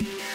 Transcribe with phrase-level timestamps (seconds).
[0.00, 0.31] This is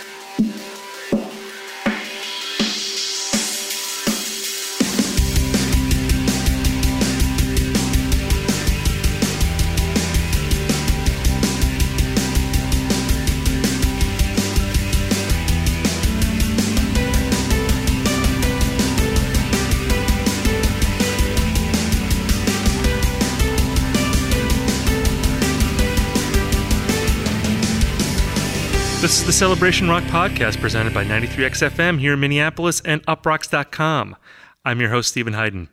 [29.28, 34.16] the Celebration Rock podcast presented by 93XFM here in Minneapolis and uproxx.com.
[34.64, 35.68] I'm your host, Steven Hyden.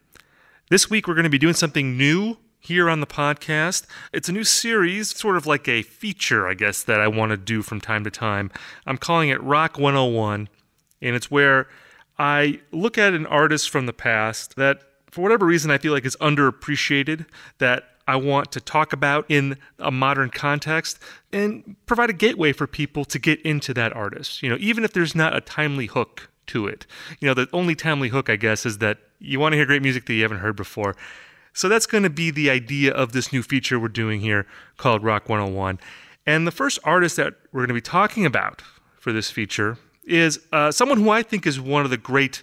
[0.71, 3.87] This week, we're going to be doing something new here on the podcast.
[4.13, 7.37] It's a new series, sort of like a feature, I guess, that I want to
[7.37, 8.51] do from time to time.
[8.87, 10.49] I'm calling it Rock 101,
[11.01, 11.69] and it's where
[12.19, 16.05] I look at an artist from the past that, for whatever reason, I feel like
[16.05, 17.27] is underappreciated,
[17.59, 20.99] that I want to talk about in a modern context
[21.33, 24.43] and provide a gateway for people to get into that artist.
[24.43, 26.87] You know, even if there's not a timely hook to it.
[27.21, 29.83] You know, the only timely hook, I guess, is that you want to hear great
[29.83, 30.97] music that you haven't heard before.
[31.53, 35.05] So that's going to be the idea of this new feature we're doing here called
[35.05, 35.79] Rock 101.
[36.27, 38.63] And the first artist that we're going to be talking about
[38.99, 42.43] for this feature is uh, someone who I think is one of the great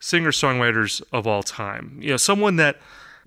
[0.00, 1.98] singer songwriters of all time.
[2.00, 2.78] You know, someone that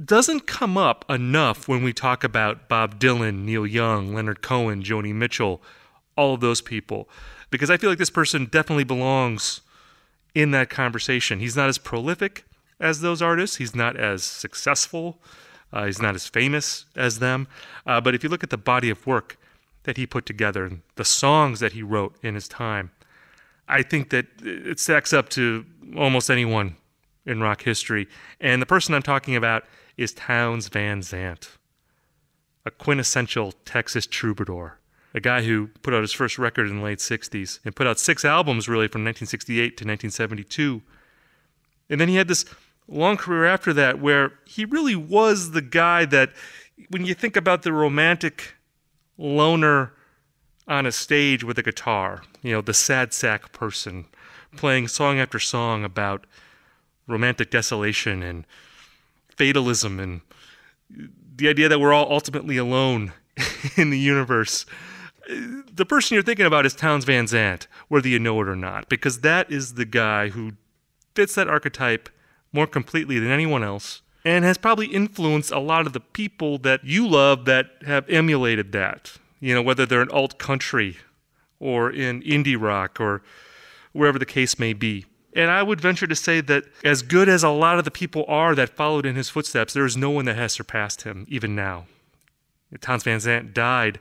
[0.03, 5.13] doesn't come up enough when we talk about Bob Dylan, Neil Young, Leonard Cohen, Joni
[5.13, 5.61] Mitchell,
[6.17, 7.09] all of those people,
[7.49, 9.61] because I feel like this person definitely belongs
[10.33, 11.39] in that conversation.
[11.39, 12.45] He's not as prolific
[12.79, 15.19] as those artists, he's not as successful,
[15.71, 17.47] uh, he's not as famous as them.
[17.85, 19.37] Uh, but if you look at the body of work
[19.83, 22.91] that he put together and the songs that he wrote in his time,
[23.67, 25.65] I think that it stacks up to
[25.97, 26.75] almost anyone
[27.25, 28.07] in rock history.
[28.39, 29.63] And the person I'm talking about
[29.97, 31.57] is Townes Van Zandt,
[32.65, 34.79] a quintessential Texas troubadour,
[35.13, 37.99] a guy who put out his first record in the late 60s and put out
[37.99, 40.81] six albums really from 1968 to 1972.
[41.89, 42.45] And then he had this
[42.87, 46.31] long career after that where he really was the guy that,
[46.89, 48.55] when you think about the romantic
[49.17, 49.93] loner
[50.67, 54.05] on a stage with a guitar, you know, the sad sack person
[54.55, 56.25] playing song after song about
[57.07, 58.45] romantic desolation and
[59.37, 60.21] fatalism and
[61.35, 63.13] the idea that we're all ultimately alone
[63.75, 64.65] in the universe.
[65.27, 68.89] The person you're thinking about is Townes Van Zandt, whether you know it or not,
[68.89, 70.53] because that is the guy who
[71.15, 72.09] fits that archetype
[72.51, 76.83] more completely than anyone else and has probably influenced a lot of the people that
[76.83, 79.17] you love that have emulated that.
[79.39, 80.97] You know, whether they're in alt country
[81.59, 83.21] or in indie rock or
[83.91, 85.05] wherever the case may be.
[85.35, 88.23] And I would venture to say that as good as a lot of the people
[88.27, 91.55] are that followed in his footsteps, there is no one that has surpassed him, even
[91.55, 91.85] now.
[92.81, 93.99] Townes Van Zandt died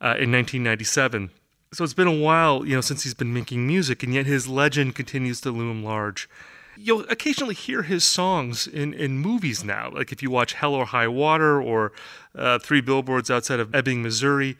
[0.00, 1.30] uh, in 1997.
[1.72, 4.46] So it's been a while, you know, since he's been making music, and yet his
[4.46, 6.28] legend continues to loom large.
[6.76, 10.86] You'll occasionally hear his songs in, in movies now, like if you watch Hell or
[10.86, 11.92] High Water or
[12.34, 14.56] uh, Three Billboards Outside of Ebbing, Missouri.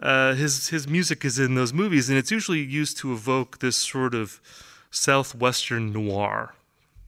[0.00, 3.76] Uh, his his music is in those movies, and it's usually used to evoke this
[3.76, 4.40] sort of
[4.90, 6.54] southwestern noir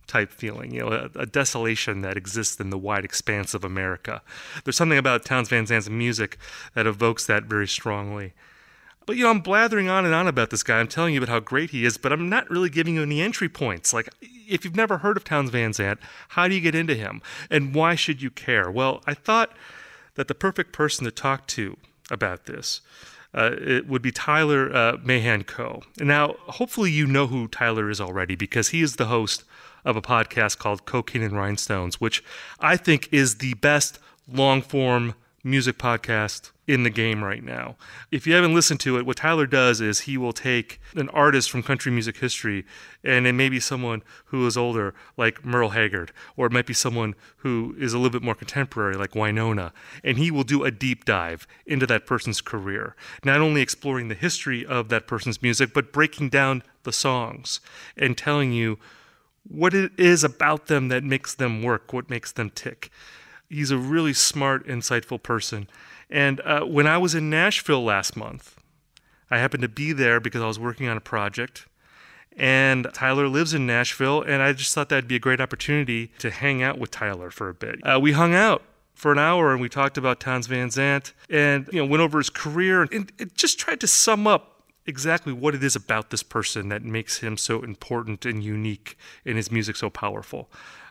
[0.06, 4.22] type feeling, you know, a, a, desolation that exists in the wide expanse of America.
[4.64, 6.36] There's something about Townes Van Zandt's music
[6.74, 8.32] that evokes that very strongly.
[9.06, 10.80] But you know, I'm blathering on and on about this guy.
[10.80, 13.20] I'm telling you about how great he is, but I'm not really giving you any
[13.20, 13.92] entry points.
[13.92, 17.22] Like, if you've never heard of Townes Van Zandt, how do you get into him,
[17.48, 18.70] and why should you care?
[18.70, 19.52] Well, I thought
[20.16, 21.76] that the perfect person to talk to
[22.10, 22.80] about this
[23.34, 25.82] uh, it would be Tyler uh, Mahan Coe.
[25.98, 29.44] Now, hopefully, you know who Tyler is already because he is the host
[29.84, 32.22] of a podcast called Cocaine and Rhinestones, which
[32.58, 33.98] I think is the best
[34.28, 37.76] long form music podcast in the game right now.
[38.10, 41.50] If you haven't listened to it, what Tyler does is he will take an artist
[41.50, 42.64] from country music history,
[43.02, 46.74] and it may be someone who is older, like Merle Haggard, or it might be
[46.74, 49.72] someone who is a little bit more contemporary, like Wynonna,
[50.04, 54.14] and he will do a deep dive into that person's career, not only exploring the
[54.14, 57.60] history of that person's music, but breaking down the songs
[57.96, 58.78] and telling you
[59.48, 62.90] what it is about them that makes them work, what makes them tick
[63.50, 65.68] he's a really smart, insightful person.
[66.08, 68.56] And uh, when I was in Nashville last month,
[69.30, 71.66] I happened to be there because I was working on a project.
[72.36, 76.30] And Tyler lives in Nashville, and I just thought that'd be a great opportunity to
[76.30, 77.80] hang out with Tyler for a bit.
[77.84, 78.62] Uh, we hung out
[78.94, 82.18] for an hour and we talked about Townes Van Zandt and you know went over
[82.18, 86.22] his career and, and just tried to sum up exactly what it is about this
[86.22, 90.50] person that makes him so important and unique and his music so powerful.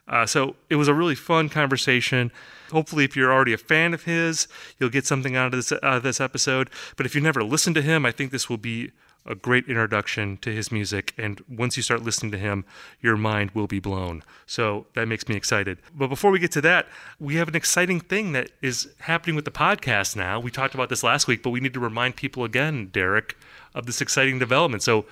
[0.10, 2.32] Uh, so it was a really fun conversation.
[2.72, 4.48] Hopefully, if you're already a fan of his,
[4.80, 6.70] you'll get something out of this, of this episode.
[6.98, 8.92] But if you've never listened to him, I think this will be
[9.26, 11.14] a great introduction to his music.
[11.18, 12.66] And once you start listening to him,
[13.02, 14.24] your mind will be blown.
[14.46, 15.78] So that makes me excited.
[15.94, 16.88] But before we get to that,
[17.20, 20.40] we have an exciting thing that is happening with the podcast now.
[20.40, 23.38] We talked about this last week, but we need to remind people again, Derek,
[23.76, 24.84] of this exciting development.
[24.84, 25.06] So,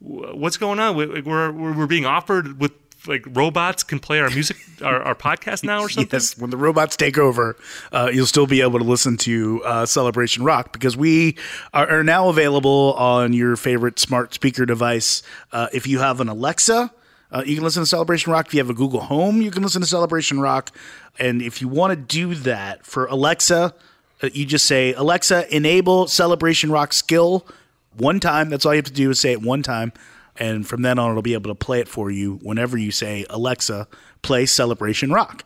[0.00, 0.96] what's going on?
[0.96, 2.72] We're, we're being offered with
[3.06, 6.10] like robots can play our music, our, our podcast now or something?
[6.12, 7.56] Yes, when the robots take over,
[7.90, 11.36] uh, you'll still be able to listen to uh, Celebration Rock because we
[11.72, 15.22] are, are, now available on your favorite smart speaker device.
[15.52, 16.92] Uh, if you have an Alexa,
[17.30, 18.46] uh, you can listen to Celebration Rock.
[18.46, 20.70] If you have a Google Home, you can listen to Celebration Rock.
[21.18, 23.74] And if you want to do that for Alexa,
[24.22, 27.46] uh, you just say, Alexa, enable Celebration Rock skill
[27.96, 28.50] one time.
[28.50, 29.92] That's all you have to do is say it one time
[30.42, 33.24] and from then on it'll be able to play it for you whenever you say
[33.30, 33.86] alexa
[34.22, 35.44] play celebration rock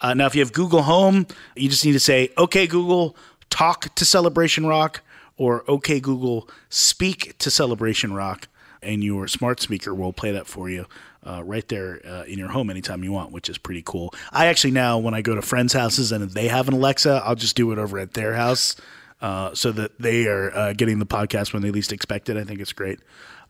[0.00, 3.14] uh, now if you have google home you just need to say okay google
[3.50, 5.02] talk to celebration rock
[5.36, 8.48] or okay google speak to celebration rock
[8.82, 10.86] and your smart speaker will play that for you
[11.26, 14.14] uh, right there uh, in your home anytime you want, which is pretty cool.
[14.30, 17.34] I actually now, when I go to friends' houses and they have an Alexa, I'll
[17.34, 18.76] just do it over at their house
[19.20, 22.36] uh, so that they are uh, getting the podcast when they least expect it.
[22.36, 23.00] I think it's great.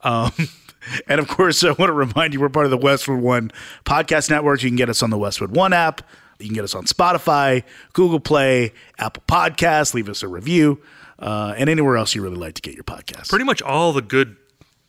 [0.03, 0.33] Um,
[1.09, 3.51] and of course, I want to remind you we're part of the Westwood One
[3.85, 4.63] podcast network.
[4.63, 6.03] You can get us on the Westwood One app.
[6.39, 9.93] You can get us on Spotify, Google Play, Apple Podcasts.
[9.95, 10.81] Leave us a review,
[11.19, 13.29] uh, and anywhere else you really like to get your podcast.
[13.29, 14.37] Pretty much all the good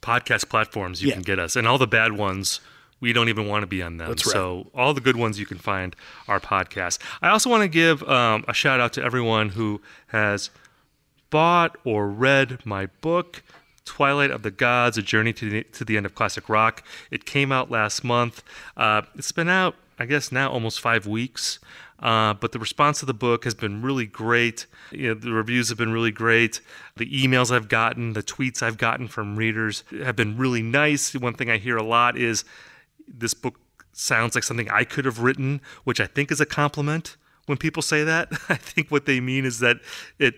[0.02, 1.16] podcast platforms you yeah.
[1.16, 2.60] can get us, and all the bad ones
[3.00, 4.10] we don't even want to be on them.
[4.10, 4.20] Right.
[4.20, 5.96] So all the good ones you can find
[6.28, 7.00] our podcast.
[7.22, 10.50] I also want to give um, a shout out to everyone who has
[11.30, 13.44] bought or read my book.
[13.90, 16.84] Twilight of the Gods, A Journey to the, to the End of Classic Rock.
[17.10, 18.44] It came out last month.
[18.78, 21.58] Uh, it's been out, I guess, now almost five weeks.
[21.98, 24.68] Uh, but the response to the book has been really great.
[24.92, 26.62] You know, the reviews have been really great.
[26.98, 31.16] The emails I've gotten, the tweets I've gotten from readers have been really nice.
[31.16, 32.46] One thing I hear a lot is
[33.08, 33.60] this book
[33.92, 37.82] sounds like something I could have written, which I think is a compliment when people
[37.82, 38.30] say that.
[38.50, 39.78] I think what they mean is that
[40.20, 40.36] it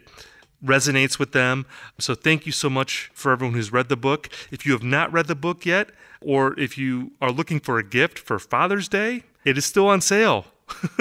[0.63, 1.65] resonates with them.
[1.99, 4.29] So thank you so much for everyone who's read the book.
[4.51, 5.89] If you have not read the book yet,
[6.21, 10.01] or if you are looking for a gift for Father's Day, it is still on
[10.01, 10.45] sale.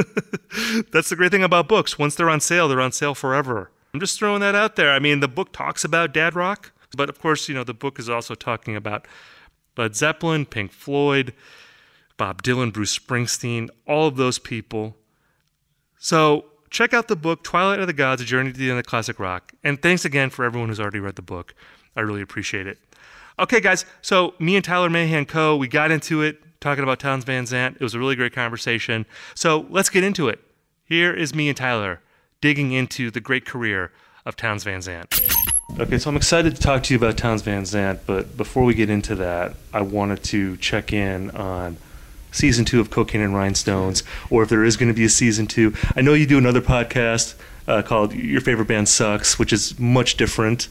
[0.91, 1.99] That's the great thing about books.
[1.99, 3.71] Once they're on sale, they're on sale forever.
[3.93, 4.93] I'm just throwing that out there.
[4.93, 7.99] I mean, the book talks about dad rock, but of course, you know, the book
[7.99, 9.06] is also talking about
[9.77, 11.35] Led Zeppelin, Pink Floyd,
[12.17, 14.97] Bob Dylan, Bruce Springsteen, all of those people.
[15.99, 18.87] So check out the book Twilight of the Gods: A Journey to the End of
[18.87, 19.52] Classic Rock.
[19.62, 21.55] And thanks again for everyone who's already read the book.
[21.96, 22.78] I really appreciate it.
[23.38, 23.84] Okay, guys.
[24.02, 25.56] So me and Tyler Mahan Coe.
[25.56, 27.76] We got into it talking about Townes Van Zandt.
[27.76, 29.06] It was a really great conversation.
[29.34, 30.40] So let's get into it.
[30.84, 32.00] Here is me and Tyler
[32.40, 33.93] digging into the great career
[34.26, 35.20] of Townes Van Zandt.
[35.78, 38.75] Okay, so I'm excited to talk to you about Townes Van Zandt, but before we
[38.75, 41.76] get into that, I wanted to check in on
[42.32, 45.47] season two of Cocaine and Rhinestones, or if there is going to be a season
[45.47, 45.75] two.
[45.97, 47.35] I know you do another podcast
[47.67, 50.69] uh, called Your Favorite Band Sucks, which is much different.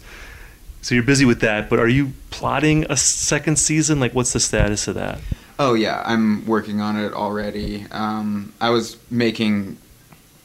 [0.82, 4.00] So you're busy with that, but are you plotting a second season?
[4.00, 5.20] Like, what's the status of that?
[5.58, 7.86] Oh yeah, I'm working on it already.
[7.92, 9.78] Um, I was making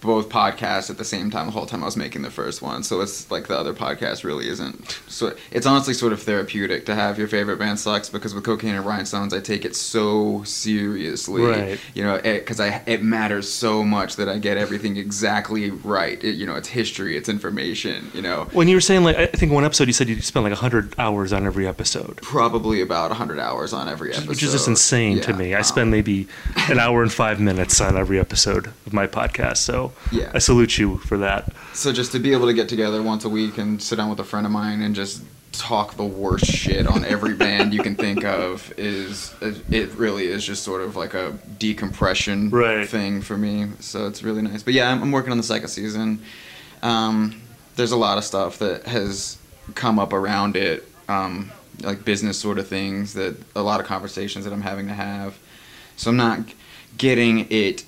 [0.05, 2.83] both podcasts at the same time the whole time I was making the first one.
[2.83, 5.01] So it's like the other podcast really isn't.
[5.09, 8.75] So it's honestly sort of therapeutic to have your favorite band sucks because with Cocaine
[8.75, 11.43] and Rhinestones I take it so seriously.
[11.43, 11.81] Right.
[11.95, 16.23] You know, because I it matters so much that I get everything exactly right.
[16.23, 18.11] It, you know, it's history, it's information.
[18.15, 18.49] You know.
[18.53, 20.95] When you were saying like I think one episode you said you spent like hundred
[20.99, 22.19] hours on every episode.
[22.19, 24.29] Probably about hundred hours on every episode.
[24.29, 25.55] Which is just insane yeah, to me.
[25.55, 26.29] I um, spend maybe
[26.69, 29.59] an hour and five minutes on every episode of my podcast.
[29.59, 30.31] So yeah.
[30.35, 31.53] I salute you for that.
[31.73, 34.21] So just to be able to get together once a week and sit down with
[34.21, 35.23] a friend of mine and just
[35.53, 40.45] talk the worst shit on every band you can think of is it really is
[40.45, 42.89] just sort of like a decompression right.
[42.89, 43.69] thing for me.
[43.81, 44.63] So it's really nice.
[44.63, 46.21] But yeah, I'm, I'm working on the second season.
[46.83, 47.41] Um,
[47.77, 49.39] there's a lot of stuff that has
[49.75, 51.51] come up around it, um,
[51.83, 55.39] like business sort of things that a lot of conversations that I'm having to have.
[55.97, 56.41] So I'm not
[56.99, 57.85] getting it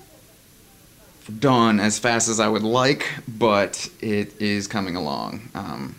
[1.39, 5.95] done as fast as I would like, but it is coming along um,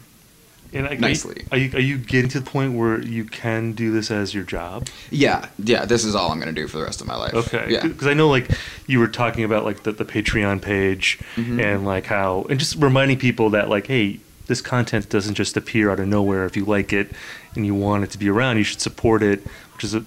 [0.73, 1.45] and I, nicely.
[1.51, 4.45] Are you, are you getting to the point where you can do this as your
[4.45, 4.89] job?
[5.11, 5.87] Yeah, yeah.
[5.87, 7.33] This is all I'm going to do for the rest of my life.
[7.33, 7.67] Okay.
[7.71, 7.87] Yeah.
[7.87, 8.51] Because I know, like,
[8.87, 11.63] you were talking about like the, the Patreon page Mhm.
[11.65, 15.91] and like how and just reminding people that like, hey, this content doesn't just appear
[15.91, 16.45] out of nowhere.
[16.45, 17.13] If you like it
[17.55, 19.43] and you want it to be around, you should support it.
[19.75, 20.05] Which is a,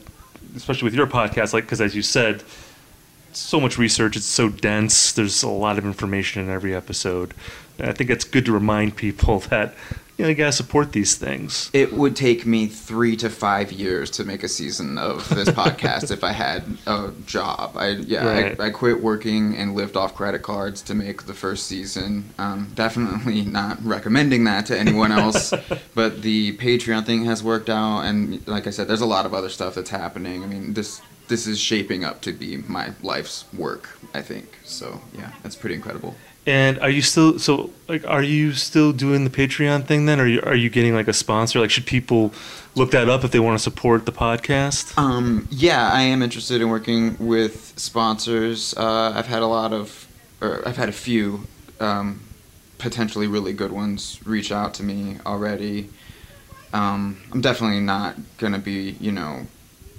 [0.55, 2.43] especially with your podcast, like because as you said,
[3.37, 4.15] so much research.
[4.15, 5.11] It's so dense.
[5.11, 7.33] There's a lot of information in every episode.
[7.79, 9.73] I think it's good to remind people that
[10.21, 11.71] you know, you gotta support these things.
[11.73, 16.11] It would take me three to five years to make a season of this podcast
[16.11, 17.75] if I had a job.
[17.75, 18.61] I yeah, Right.
[18.61, 22.29] I, I quit working and lived off credit cards to make the first season.
[22.37, 25.55] Um, definitely not recommending that to anyone else.
[25.95, 29.33] but the Patreon thing has worked out, and like I said, there's a lot of
[29.33, 30.43] other stuff that's happening.
[30.43, 33.97] I mean, this this is shaping up to be my life's work.
[34.13, 35.01] I think so.
[35.17, 36.13] Yeah, that's pretty incredible.
[36.45, 40.23] And are you still so like are you still doing the Patreon thing then or
[40.23, 42.33] are you, are you getting like a sponsor like should people
[42.75, 44.97] look that up if they want to support the podcast?
[44.97, 48.73] Um, yeah, I am interested in working with sponsors.
[48.75, 50.07] Uh, I've had a lot of,
[50.41, 51.47] or I've had a few
[51.79, 52.21] um,
[52.77, 55.89] potentially really good ones reach out to me already.
[56.73, 59.45] Um, I'm definitely not gonna be, you know,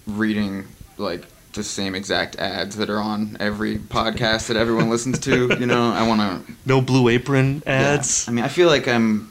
[0.07, 0.67] reading
[1.03, 5.57] like the same exact ads that are on every podcast that everyone listens to.
[5.59, 7.73] You know, I want to No blue apron yeah.
[7.73, 8.29] ads.
[8.29, 9.31] I mean, I feel like I'm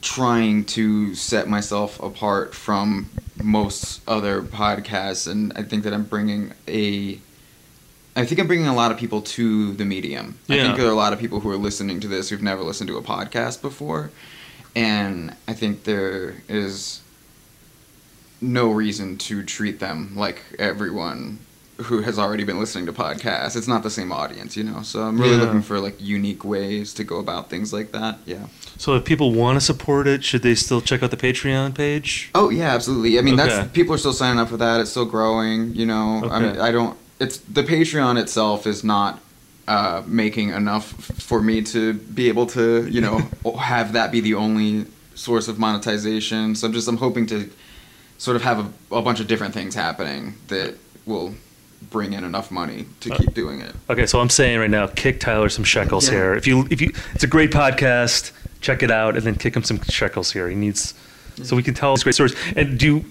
[0.00, 3.08] trying to set myself apart from
[3.42, 7.18] most other podcasts, and I think that I'm bringing a.
[8.16, 10.40] I think I'm bringing a lot of people to the medium.
[10.48, 12.64] I think there are a lot of people who are listening to this who've never
[12.64, 14.10] listened to a podcast before,
[14.74, 17.00] and I think there is
[18.40, 21.38] no reason to treat them like everyone
[21.84, 23.56] who has already been listening to podcasts.
[23.56, 24.82] It's not the same audience, you know.
[24.82, 25.42] So I'm really Yeah.
[25.44, 28.18] looking for like unique ways to go about things like that.
[28.26, 28.46] Yeah.
[28.76, 32.30] So if people want to support it, should they still check out the Patreon page?
[32.34, 33.16] Oh yeah, absolutely.
[33.18, 33.48] I mean, Okay.
[33.48, 34.80] that's people are still signing up for that.
[34.80, 35.72] It's still growing.
[35.74, 36.60] You know, I mean, Okay.
[36.60, 36.96] I don't.
[37.20, 39.20] It's the Patreon itself is not
[39.68, 43.28] uh, making enough for me to be able to, you know,
[43.60, 46.54] have that be the only source of monetization.
[46.56, 47.48] So I'm just I'm hoping to
[48.18, 48.58] sort of have
[48.90, 50.74] a, a bunch of different things happening that
[51.06, 51.34] will
[51.90, 53.72] bring in enough money to keep doing it.
[53.88, 56.14] Okay, so I'm saying right now, kick Tyler some shekels Yeah.
[56.14, 56.34] here.
[56.34, 58.32] If you if you, it's a great podcast.
[58.60, 60.48] Check it out, and then kick him some shekels here.
[60.48, 60.92] He needs,
[61.44, 62.34] so we can tell his great stories.
[62.56, 63.04] And do you,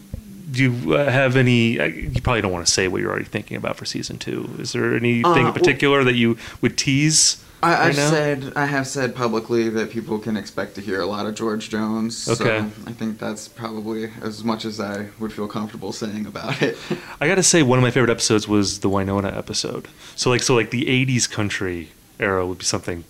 [0.51, 1.79] do you uh, have any?
[1.79, 4.49] uh, You probably don't want to say what you're already thinking about for season two.
[4.59, 7.41] Is there anything Uh, in well- particular that you would tease?
[7.63, 8.09] I, I've now?
[8.09, 11.69] said I have said publicly that people can expect to hear a lot of George
[11.69, 12.27] Jones.
[12.29, 12.59] Okay.
[12.59, 16.77] So I think that's probably as much as I would feel comfortable saying about it.
[17.19, 19.87] I gotta say, one of my favorite episodes was the Wynonna episode.
[20.15, 23.03] So like, so like the '80s country era would be something.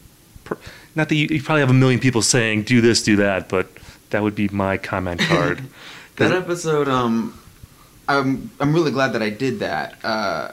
[0.45, 0.57] Per,
[0.95, 3.67] not that you, you probably have a million people saying do this, do that, but
[4.11, 5.61] that would be my comment card.
[6.15, 7.37] that episode, um,
[8.07, 9.97] I'm I'm really glad that I did that.
[10.05, 10.51] Uh,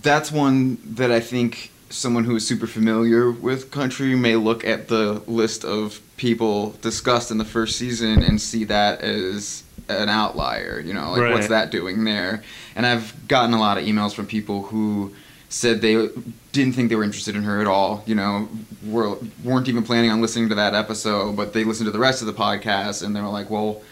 [0.00, 4.88] that's one that I think someone who is super familiar with country may look at
[4.88, 10.80] the list of people discussed in the first season and see that as an outlier.
[10.80, 11.32] You know, like Right.
[11.32, 12.42] what's that doing there?
[12.74, 15.12] And I've gotten a lot of emails from people who
[15.48, 16.08] said they
[16.52, 18.02] didn't think they were interested in her at all.
[18.06, 18.48] You know,
[18.86, 22.22] were, weren't even planning on listening to that episode, but they listened to the rest
[22.22, 23.82] of the podcast and they were like, "Well,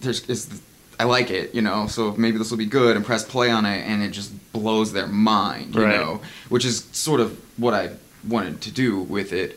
[0.00, 0.48] there's is
[1.00, 3.64] I like it, you know, so maybe this will be good." And press play on
[3.74, 5.96] it, and it just blows their mind, you Right.
[6.00, 6.20] know,
[6.54, 7.28] which is sort of
[7.64, 7.84] what I
[8.34, 9.50] wanted to do with it.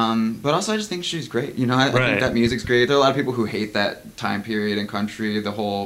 [0.00, 1.52] Um, but also, I just think she's great.
[1.60, 2.86] You know, I, I think that music's great.
[2.86, 5.84] There are a lot of people who hate that time period in country, the whole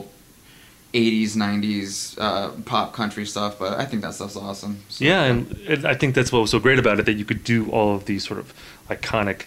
[0.95, 4.75] 80s, 90s uh, pop country stuff, but I think that stuff's awesome.
[4.89, 7.25] So, Yeah, and, and I think that's what was so great about it that you
[7.25, 8.55] could do all of these sort of
[8.89, 9.43] iconic,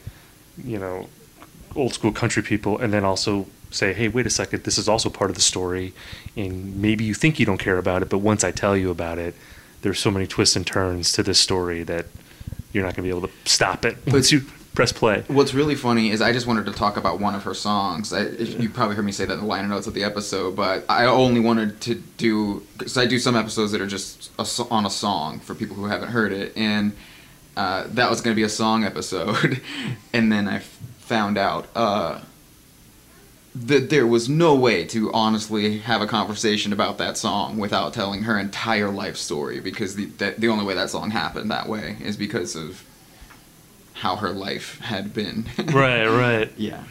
[0.63, 1.07] you know,
[1.75, 5.09] old school country people, and then also say, hey, wait a second, this is also
[5.09, 5.93] part of the story,
[6.35, 9.17] and maybe you think you don't care about it, but once I tell you about
[9.17, 9.35] it,
[9.81, 12.05] there's so many twists and turns to this story that
[12.73, 14.41] you're not going to be able to stop it once you
[14.75, 15.23] press play.
[15.27, 18.13] What's really funny is I just wanted to talk about one of her songs.
[18.13, 20.85] I, you probably heard me say that in the liner notes of the episode, but
[20.87, 24.85] I only wanted to do because I do some episodes that are just a, on
[24.85, 26.93] a song for people who haven't heard it, and
[27.57, 29.61] uh, that was going to be a song episode,
[30.13, 32.21] and then I found out uh,
[33.65, 38.23] that there was no way to honestly have a conversation about that song without telling
[38.23, 41.97] her entire life story because the that, the only way that song happened that way
[42.01, 42.83] is because of
[43.93, 45.45] how her life had been.
[45.73, 46.51] right, right.
[46.55, 46.83] Yeah.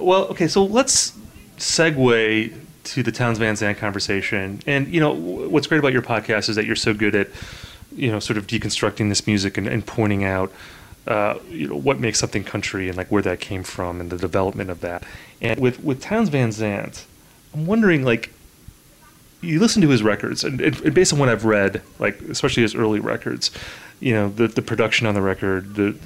[0.00, 1.16] Well, okay, so let's
[1.58, 4.60] segue to the Townes Van Zandt conversation.
[4.66, 7.28] And you know, what's great about your podcast is that you're so good at,
[7.94, 10.52] you know, sort of deconstructing this music and, and pointing out,
[11.10, 14.16] uh, you know, what makes something country and like where that came from and the
[14.16, 15.02] development of that.
[15.40, 17.04] And with with Townes Van Zandt,
[17.54, 18.32] I'm wondering like.
[19.42, 22.74] You listen to his records, and, and based on what I've read, like especially his
[22.74, 23.50] early records,
[23.98, 25.96] you know the the production on the record, the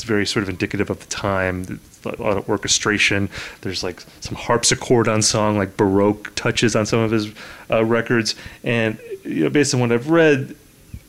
[0.00, 1.78] it's very sort of indicative of the time.
[2.04, 3.28] A lot of orchestration.
[3.60, 7.32] There's like some harpsichord on song, like baroque touches on some of his
[7.70, 8.34] uh, records.
[8.64, 10.56] And you know, based on what I've read,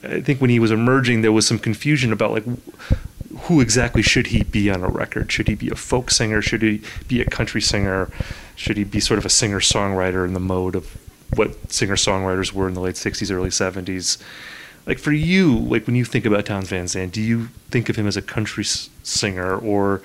[0.03, 2.43] I think when he was emerging, there was some confusion about like
[3.43, 5.31] who exactly should he be on a record?
[5.31, 6.41] Should he be a folk singer?
[6.41, 8.09] Should he be a country singer?
[8.55, 10.97] Should he be sort of a singer songwriter in the mode of
[11.35, 14.21] what singer songwriters were in the late 60s, early 70s?
[14.85, 17.95] Like for you, like when you think about Townes Van Zandt, do you think of
[17.95, 20.01] him as a country s- singer or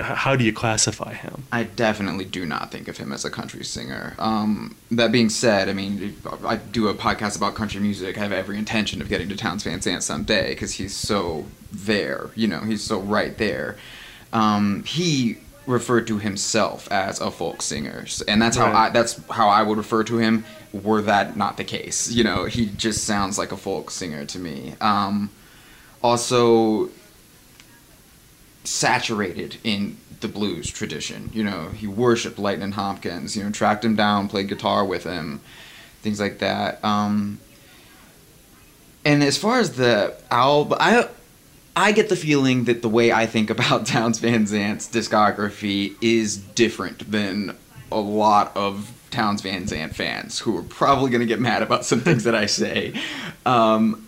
[0.00, 1.44] how do you classify him?
[1.52, 4.14] I definitely do not think of him as a country singer.
[4.18, 8.16] Um, that being said, I mean, I do a podcast about country music.
[8.16, 12.30] I have every intention of getting to Townes Van Zandt someday because he's so there.
[12.34, 13.76] You know, he's so right there.
[14.32, 18.86] Um, he referred to himself as a folk singer, and that's how Right.
[18.86, 20.44] I that's how I would refer to him.
[20.72, 24.38] Were that not the case, you know, he just sounds like a folk singer to
[24.38, 24.74] me.
[24.80, 25.28] Um,
[26.02, 26.88] also,
[28.64, 31.30] saturated in the blues tradition.
[31.32, 33.36] You know, he worshipped Lightning Hopkins.
[33.36, 35.40] You know, tracked him down, played guitar with him,
[36.00, 36.82] things like that.
[36.84, 37.40] Um,
[39.04, 41.08] and as far as the album, I
[41.74, 46.36] I get the feeling that the way I think about Townes Van Zandt's discography is
[46.36, 47.56] different than
[47.90, 51.84] a lot of Townes Van Zandt fans who are probably going to get mad about
[51.84, 52.94] some things that I say.
[53.44, 54.06] Um,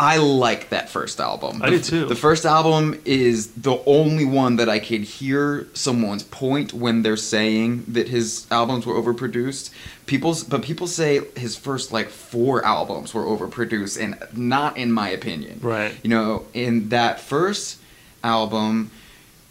[0.00, 1.60] I like that first album.
[1.62, 2.06] I The- do too.
[2.06, 7.18] The first album is the only one that I could hear someone's point when they're
[7.18, 9.68] saying that his albums were overproduced.
[10.06, 15.10] People's, but people say his first like four albums were overproduced, and not in my
[15.10, 15.60] opinion.
[15.62, 15.94] Right.
[16.02, 17.76] You know, in that first
[18.24, 18.90] album,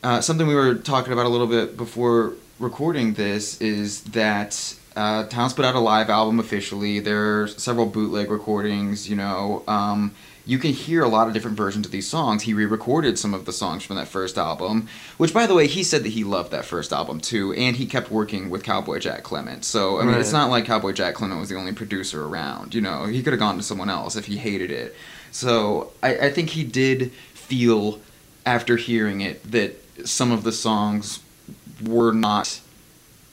[0.04, 5.26] uh, something we were talking about a little bit before recording this is that uh,
[5.28, 7.00] Townes put out a live album officially.
[7.00, 9.08] There are several bootleg recordings.
[9.08, 10.12] You know, um,
[10.50, 12.42] you can hear a lot of different versions of these songs.
[12.42, 14.88] He re-recorded some of the songs from that first album,
[15.18, 17.86] which, by the way, he said that he loved that first album too, and he
[17.86, 19.64] kept working with Cowboy Jack Clement.
[19.64, 22.74] So I mean, it's not like Cowboy Jack Clement was the only producer around.
[22.74, 24.96] You know, he could have gone to someone else if he hated it.
[25.32, 28.00] So I, I think he did feel
[28.44, 31.20] after hearing it that some of the songs
[31.86, 32.60] were not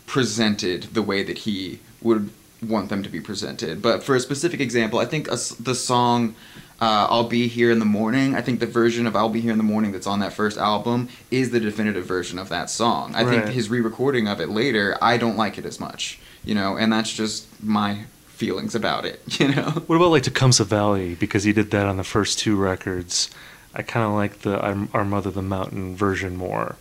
[0.04, 2.28] presented the way that he would
[2.62, 3.80] want them to be presented.
[3.80, 6.34] But for a specific example, I think a the song
[6.80, 9.52] uh, "I'll Be Here in the Morning," I think the version of "I'll Be Here
[9.52, 13.14] in the Morning" that's on that first album is the definitive version of that song.
[13.14, 16.76] I think his re-recording of it later, I don't like it as much, you know,
[16.76, 19.70] and that's just my feelings about it, you know.
[19.86, 21.14] What about like Tecumseh Valley?
[21.14, 23.30] Because he did that on the first two records.
[23.74, 26.76] I kind of like the Our, Our Mother the Mountain version more.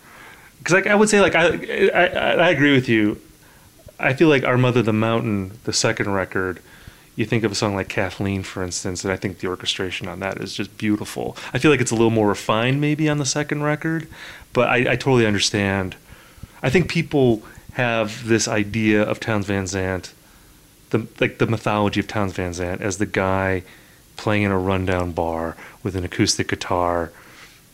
[0.59, 1.47] Because like, I would say, like, I,
[1.89, 3.21] I, I agree with you.
[3.99, 6.61] I feel like Our Mother the Mountain, the second record,
[7.15, 10.19] you think of a song like Kathleen, for instance, and I think the orchestration on
[10.19, 11.37] that is just beautiful.
[11.53, 14.07] I feel like it's a little more refined maybe on the second record,
[14.53, 15.95] but I, I totally understand.
[16.61, 20.13] I think people have this idea of Townes Van Zandt
[20.95, 23.63] the like the mythology of Townes Van Zandt as the guy
[24.17, 27.11] playing in a rundown bar with an acoustic guitar,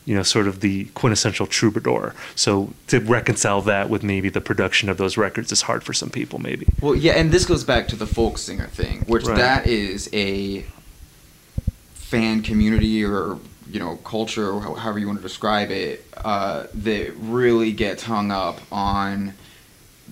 [0.04, 2.14] you know, sort of the quintessential troubadour.
[2.34, 6.10] So to reconcile that with maybe the production of those records is hard for some
[6.10, 6.66] people, maybe.
[6.80, 9.36] Well, yeah, and this goes back to the folk singer thing, which Right.
[9.36, 10.64] that is a
[11.94, 13.38] fan community or
[13.70, 18.30] you know culture, or however you want to describe it, uh, that really gets hung
[18.30, 19.32] up on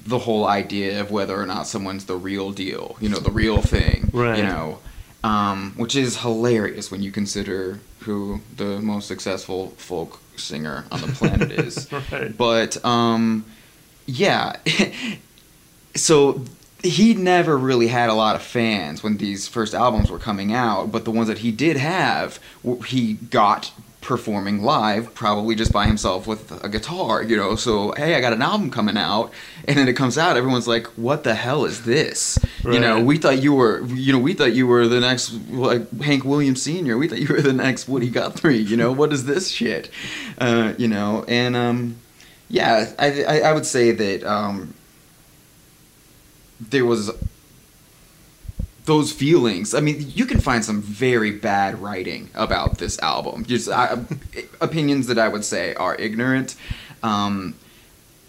[0.07, 3.61] the whole idea of whether or not someone's the real deal, you know, the real
[3.61, 4.39] thing, Right.
[4.39, 4.79] you know,
[5.23, 11.09] um, which is hilarious when you consider who the most successful folk singer on the
[11.09, 11.89] planet is.
[12.11, 12.37] Right.
[12.37, 13.45] But um,
[14.07, 14.57] yeah,
[15.95, 16.45] so
[16.83, 20.91] he never really had a lot of fans when these first albums were coming out.
[20.91, 22.39] But the ones that he did have,
[22.87, 27.23] he got performing live, probably just by himself with a guitar.
[27.23, 29.33] You know, so hey, I got an album coming out,
[29.67, 33.19] and then it comes out, everyone's like, "What the hell is this?" You know, we
[33.19, 36.97] thought you were, you know, we thought you were the next like Hank Williams Sr.
[36.99, 38.59] We thought you were the next Woody Guthrie.
[38.59, 39.91] You know, what is this shit?
[40.39, 41.97] Uh, you know, and um,
[42.49, 44.75] yeah, I, I I would say that um,
[46.61, 47.11] there was
[48.91, 49.73] those feelings.
[49.73, 53.45] I mean, you can find some very bad writing about this album.
[53.45, 53.97] Just I,
[54.61, 56.57] opinions that I would say are ignorant.
[57.05, 57.55] Um,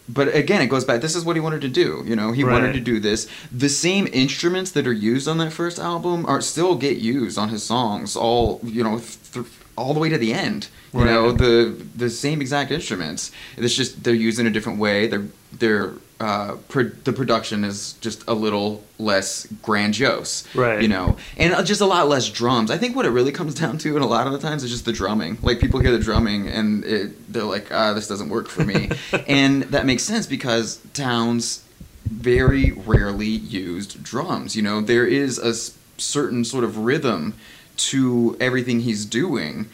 [0.08, 1.02] but again, it goes back.
[1.02, 2.04] This is what he wanted to do.
[2.06, 3.28] You know, he wanted to do this.
[3.52, 7.50] The same instruments that are used on that first album are still get used on
[7.50, 8.16] his songs.
[8.16, 9.00] All you know,
[9.34, 10.68] th- all the way to the end.
[10.94, 13.32] You know, the the same exact instruments.
[13.58, 15.08] It's just they're used in a different way.
[15.08, 20.44] They're they're uh, pro- the production is just a little less grandiose.
[20.56, 20.82] Right.
[20.82, 22.70] You know, and uh, just a lot less drums.
[22.70, 24.70] I think what it really comes down to, and a lot of the times, is
[24.72, 25.38] just the drumming.
[25.42, 28.90] Like people hear the drumming and it, they're like, ah, this doesn't work for me,
[29.28, 31.64] and that makes sense because Townes
[32.06, 34.56] very rarely used drums.
[34.56, 37.34] You know, there is a s- certain sort of rhythm
[37.78, 39.68] to everything he's doing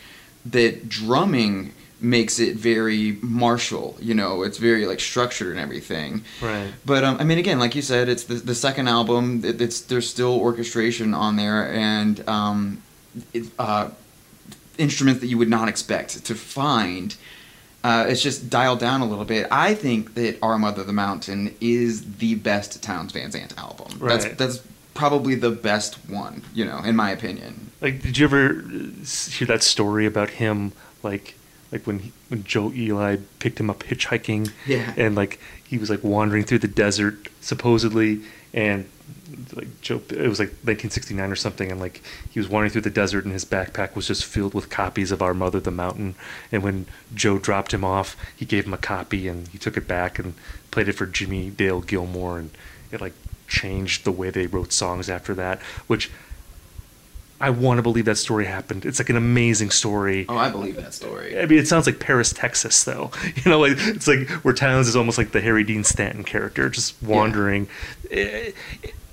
[0.46, 3.98] that drumming makes it very martial.
[4.00, 6.24] You know, it's very like structured and everything.
[6.42, 6.72] Right.
[6.86, 9.44] But um, I mean, again, like you said, it's the, the second album.
[9.44, 12.82] It, it's there's still orchestration on there and um,
[13.34, 13.90] it, uh,
[14.78, 17.16] instruments that you would not expect to find.
[17.84, 19.48] Uh, it's just dialed down a little bit.
[19.50, 23.98] I think that Our Mother the Mountain is the best Townes Van Zandt album.
[24.00, 24.22] Right.
[24.22, 27.72] That's that's probably the best one, you know, in my opinion.
[27.80, 31.36] Like, did you ever uh, hear that story about him, like,
[31.72, 34.94] like when he, when Joe Ely picked him up hitchhiking, Yeah.
[34.98, 38.22] and like he was like wandering through the desert supposedly,
[38.54, 38.86] and
[39.54, 42.02] like Joe, it was like 1969 or something, and like
[42.32, 45.22] he was wandering through the desert, and his backpack was just filled with copies of
[45.22, 46.16] Our Mother the Mountain,
[46.52, 49.88] and when Joe dropped him off, he gave him a copy, and he took it
[49.88, 50.34] back and
[50.72, 52.52] played it for Jimmy Dale Gilmore, and
[52.92, 53.14] it like
[53.48, 56.10] changed the way they wrote songs after that, which.
[57.40, 58.86] I want to believe that story happened.
[58.86, 60.26] It's like an amazing story.
[60.28, 61.40] Oh, I believe that story.
[61.40, 63.12] I mean, it sounds like Paris, Texas, though.
[63.36, 66.70] You know, like it's like where Townes is almost like the Harry Dean Stanton character,
[66.70, 67.68] just wandering.
[68.10, 68.56] It,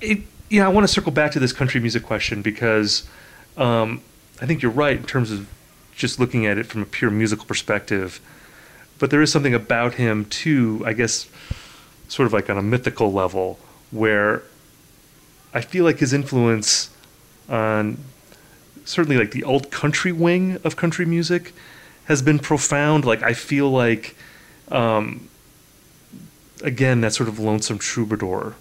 [0.01, 3.07] it, you know, I want to circle back to this country music question because
[3.57, 4.01] um,
[4.41, 5.47] I think you're right in terms of
[5.95, 8.19] just looking at it from a pure musical perspective.
[8.97, 11.27] But there is something about him too, I guess,
[12.07, 13.59] sort of like on a mythical level,
[13.91, 14.41] where
[15.53, 16.89] I feel like his influence
[17.47, 17.97] on
[18.85, 21.53] certainly like the alt country wing of country music
[22.05, 23.03] has been profound.
[23.03, 24.15] Like I feel like,
[24.69, 25.27] um,
[26.61, 28.55] again, that sort of lonesome troubadour.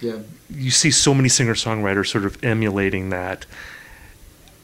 [0.00, 0.18] Yeah.
[0.48, 3.46] You see so many singer songwriters sort of emulating that.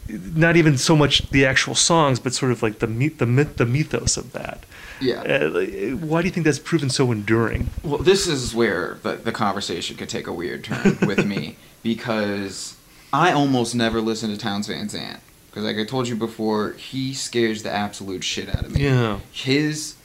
[0.09, 3.57] Not even so much the actual songs, but sort of like the myth, the myth,
[3.57, 4.65] the mythos of that.
[5.01, 5.23] Yeah.
[5.23, 7.71] Uh, why do you think that's proven so enduring?
[7.83, 12.76] Well, this is where the, the conversation could take a weird turn with me because
[13.17, 17.15] I almost never listen to Townes Van Zandt because, like I told you before, he
[17.15, 18.85] scares the absolute shit out of me.
[18.85, 19.21] Yeah.
[19.33, 19.97] His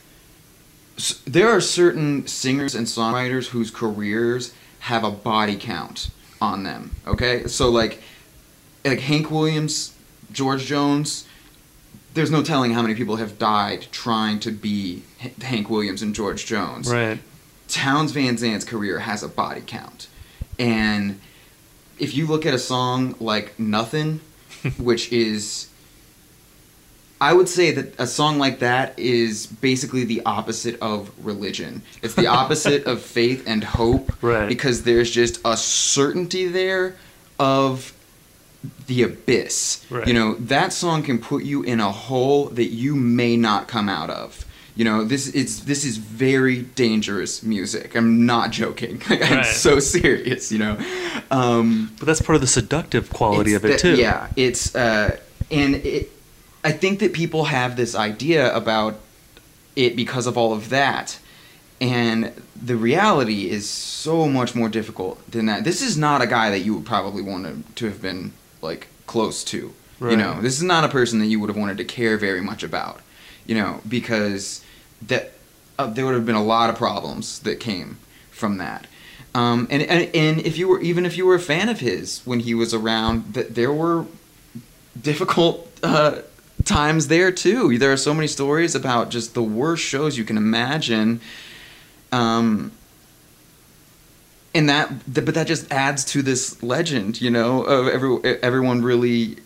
[1.26, 6.10] there are certain singers and songwriters whose careers have a body count
[6.42, 6.96] on them.
[7.06, 8.02] Okay, so like
[8.86, 9.94] like Hank Williams,
[10.32, 11.28] George Jones.
[12.14, 16.14] There's no telling how many people have died trying to be H- Hank Williams and
[16.16, 16.90] George Jones.
[16.92, 17.20] Right.
[17.68, 20.08] Townes Van Zandt's career has a body count.
[20.60, 21.22] And
[22.02, 24.20] if you look at a song like Nothing,
[24.78, 25.68] which is
[27.22, 31.84] I would say that a song like that is basically the opposite of religion.
[32.02, 34.50] It's the opposite of faith and hope Right.
[34.50, 36.96] because there's just a certainty there
[37.40, 37.94] of
[38.88, 39.86] the abyss.
[39.92, 40.08] Right.
[40.08, 43.88] You know, that song can put you in a hole that you may not come
[43.88, 44.44] out of.
[44.76, 47.96] You know, this is this is very dangerous music.
[47.96, 49.02] I'm not joking.
[49.10, 49.46] Like, I'm Right.
[49.46, 50.52] so serious.
[50.52, 50.78] You know,
[51.30, 53.96] um, But that's part of the seductive quality of it the- too.
[53.96, 55.18] Yeah, it's uh,
[55.50, 56.10] and it.
[56.64, 59.00] I think that people have this idea about
[59.76, 61.20] it because of all of that,
[61.80, 65.64] and the reality is so much more difficult than that.
[65.64, 68.88] This is not a guy that you would probably want to, to have been like
[69.08, 69.74] close to.
[70.00, 70.12] Right.
[70.12, 72.42] You know, this is not a person that you would have wanted to care very
[72.42, 73.02] much about.
[73.46, 74.64] You know, because
[75.08, 75.34] that
[75.80, 77.98] uh, there would have been a lot of problems that came
[78.30, 78.88] from that.
[79.34, 82.22] Um, and, and and if you were even if you were a fan of his
[82.26, 84.06] when he was around, that there were
[85.02, 86.20] difficult uh,
[86.66, 87.78] times there too.
[87.78, 91.22] There are so many stories about just the worst shows you can imagine.
[92.12, 92.72] Um,
[94.54, 99.38] and that, but that just adds to this legend, you know, of every everyone really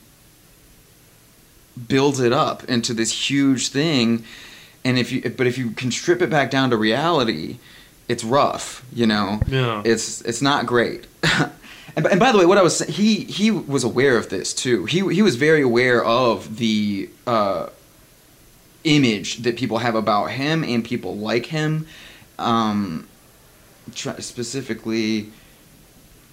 [1.88, 4.24] builds it up into this huge thing.
[4.84, 7.58] And if you, but if you can strip it back down to reality,
[8.08, 9.42] it's rough, you know.
[9.48, 9.82] Yeah.
[9.84, 11.08] It's it's not great.
[11.96, 14.86] and, and by the way, what I was he he was aware of this too.
[14.86, 17.70] He he was very aware of the uh,
[18.84, 21.88] image that people have about him and people like him.
[22.38, 23.08] Um,
[23.94, 25.32] specifically.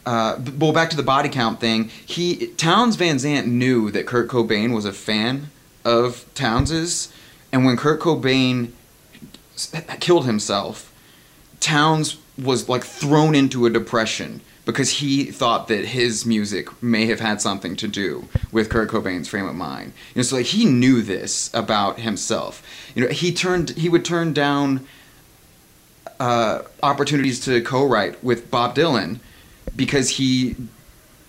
[0.04, 1.88] Uh, well, back to the body count thing.
[2.04, 5.50] He Townes Van Zandt knew that Kurt Cobain was a fan
[5.84, 7.12] of Townes's,
[7.52, 8.72] and when Kurt Cobain
[10.00, 10.92] killed himself,
[11.60, 17.20] Townes was like thrown into a depression because he thought that his music may have
[17.20, 19.92] had something to do with Kurt Cobain's frame of mind.
[20.14, 22.62] You know, so like he knew this about himself.
[22.94, 24.86] You know, he turned he would turn down
[26.20, 29.18] uh, opportunities to co-write with Bob Dylan
[29.74, 30.56] because he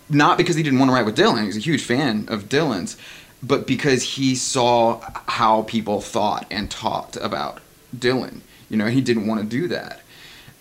[0.09, 1.41] not because he didn't want to write with Dylan.
[1.41, 2.97] He was a huge fan of Dylan's,
[3.41, 7.59] but because he saw how people thought and talked about
[7.95, 8.41] Dylan.
[8.69, 10.01] You know, he didn't want to do that.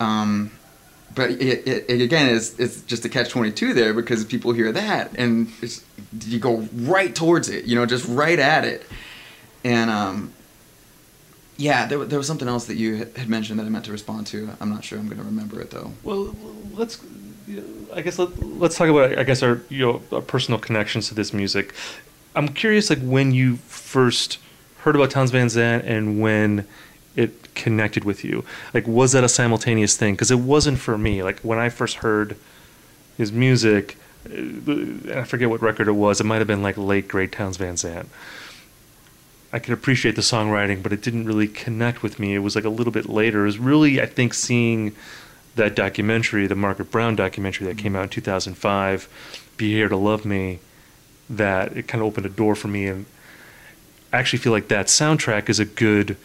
[0.00, 0.52] Um,
[1.14, 4.52] but it, it, it again is it's just a catch twenty two there because people
[4.52, 5.85] hear that and it's,
[6.24, 7.66] you go right towards it.
[7.66, 8.87] You know, just right at it.
[9.64, 10.32] And um,
[11.56, 14.26] yeah, there, there was something else that you had mentioned that I meant to respond
[14.28, 14.50] to.
[14.61, 15.92] I'm not sure I'm going to remember it though.
[16.02, 16.35] Well,
[16.72, 16.98] let's.
[17.93, 19.19] I guess let, let's talk about.
[19.19, 21.75] I guess our you know personal connections to this music.
[22.35, 24.38] I'm curious, like when you first
[24.79, 26.67] heard about Townes Van Zandt and when
[27.15, 28.45] it connected with you.
[28.73, 30.15] Like, was that a simultaneous thing?
[30.15, 31.23] Because it wasn't for me.
[31.23, 32.37] Like when I first heard
[33.17, 36.21] his music, uh, I forget what record it was.
[36.21, 38.09] It might have been like late great Townes Van Zandt.
[39.53, 42.35] I could appreciate the songwriting, but it didn't really connect with me.
[42.35, 43.43] It was like a little bit later.
[43.43, 44.95] It was really, I think, seeing
[45.57, 48.21] that documentary, the Margaret Brown documentary that came out in mm-hmm.
[48.21, 50.59] 2005, Be Here to Love Me,
[51.29, 52.87] that it kind of opened a door for me.
[52.87, 53.07] And
[54.12, 56.17] I actually feel like that soundtrack is a good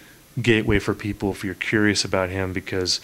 [0.41, 3.01] gateway for people if you're curious about him because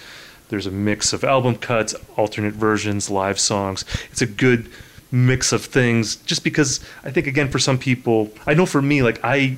[0.50, 3.86] there's a mix of album cuts, alternate versions, live songs.
[4.12, 4.70] It's a good
[5.12, 9.04] mix of things just because I think again for some people, I know for me
[9.04, 9.58] like I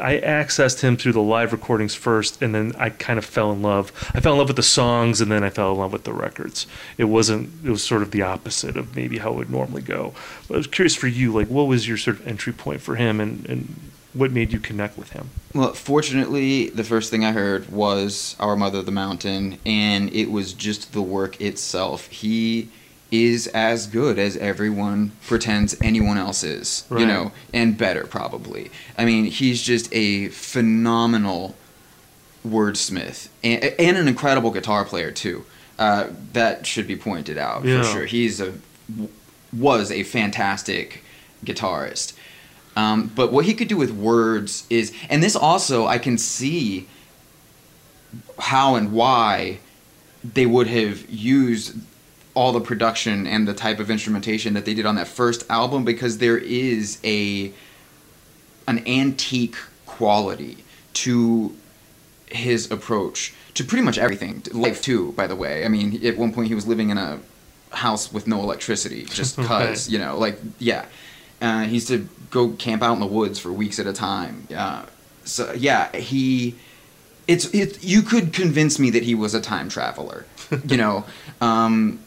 [0.00, 3.62] I accessed him through the live recordings first, and then I kind of fell in
[3.62, 3.92] love.
[4.14, 6.12] I fell in love with the songs, and then I fell in love with the
[6.12, 6.66] records.
[6.98, 7.50] It wasn't.
[7.64, 10.14] It was sort of the opposite of maybe how it would normally go.
[10.48, 12.96] But I was curious for you, like, what was your sort of entry point for
[12.96, 15.30] him, and and what made you connect with him?
[15.54, 20.30] Well, fortunately, the first thing I heard was Our Mother of the Mountain, and it
[20.30, 22.06] was just the work itself.
[22.08, 22.68] He
[23.14, 28.70] is as good as everyone pretends anyone else is, you know, and better probably.
[28.98, 31.54] I mean, he's just a phenomenal
[32.46, 35.44] wordsmith and, and an incredible guitar player too.
[35.78, 37.82] Uh, that should be pointed out Yeah.
[37.82, 38.06] for sure.
[38.06, 38.52] He's a
[39.52, 41.02] was a fantastic
[41.44, 42.14] guitarist.
[42.76, 46.88] Um, but what he could do with words is, and this also I can see
[48.38, 49.58] how and why
[50.24, 51.76] they would have used
[52.34, 55.84] all the production and the type of instrumentation that they did on that first album
[55.84, 57.52] because there is a
[58.66, 61.54] an antique quality to
[62.26, 64.42] his approach to pretty much everything.
[64.52, 65.64] Life too by the way.
[65.64, 67.20] I mean at one point he was living in a
[67.70, 69.92] house with no electricity just because Right.
[69.92, 70.86] you know like yeah.
[71.40, 74.46] Uh, he used to go camp out in the woods for weeks at a time.
[74.54, 74.86] Uh,
[75.24, 76.54] so yeah he
[77.28, 80.26] it's it you could convince me that he was a time traveler
[80.66, 81.04] you know?
[81.40, 82.00] Um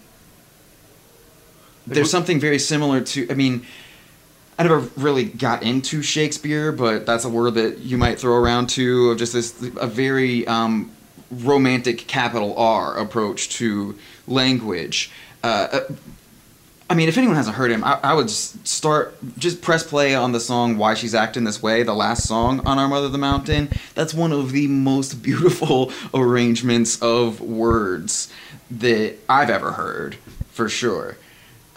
[1.87, 3.65] there's something very similar to i mean
[4.59, 8.67] i never really got into shakespeare but that's a word that you might throw around
[8.67, 10.91] too of just this a very um
[11.31, 13.97] romantic capital r approach to
[14.27, 15.11] language
[15.43, 15.93] uh, uh
[16.89, 20.31] I mean, if anyone hasn't heard him, I, I would start just press play on
[20.31, 23.69] the song "Why She's Acting This Way," the last song on "Our Mother the Mountain."
[23.93, 28.31] That's one of the most beautiful arrangements of words
[28.71, 30.15] that I've ever heard,
[30.51, 31.17] for sure.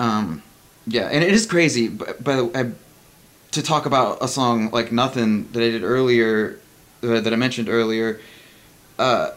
[0.00, 0.42] Um,
[0.86, 1.88] yeah, and it is crazy.
[1.88, 2.72] b- By the way,
[3.52, 6.58] to talk about a song like "Nothing" that I did earlier,
[7.02, 8.20] uh, that I mentioned earlier,
[8.98, 9.30] uh,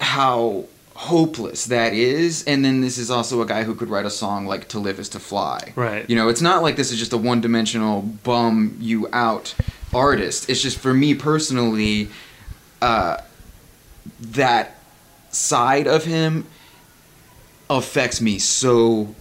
[0.00, 4.10] how hopeless that is and then this is also a guy who could write a
[4.10, 6.04] song like to live is to fly Right.
[6.10, 9.54] you know it's not like this is just a one-dimensional bum you out
[9.94, 12.08] artist it's just for me personally
[12.82, 13.18] uh
[14.20, 14.74] that
[15.30, 16.46] side of him
[17.70, 19.14] affects me so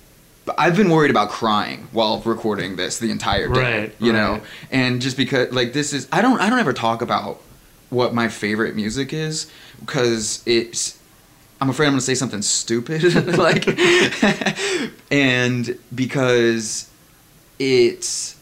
[0.58, 5.02] I've been worried about crying while recording this the entire day, Right, you know, and
[5.02, 7.42] just because like this is I don't I don't ever talk about
[7.90, 10.98] what my favorite music is because it's
[11.60, 13.04] I'm afraid I'm gonna say something stupid
[13.38, 13.68] like
[15.12, 16.90] and because
[17.60, 18.37] it's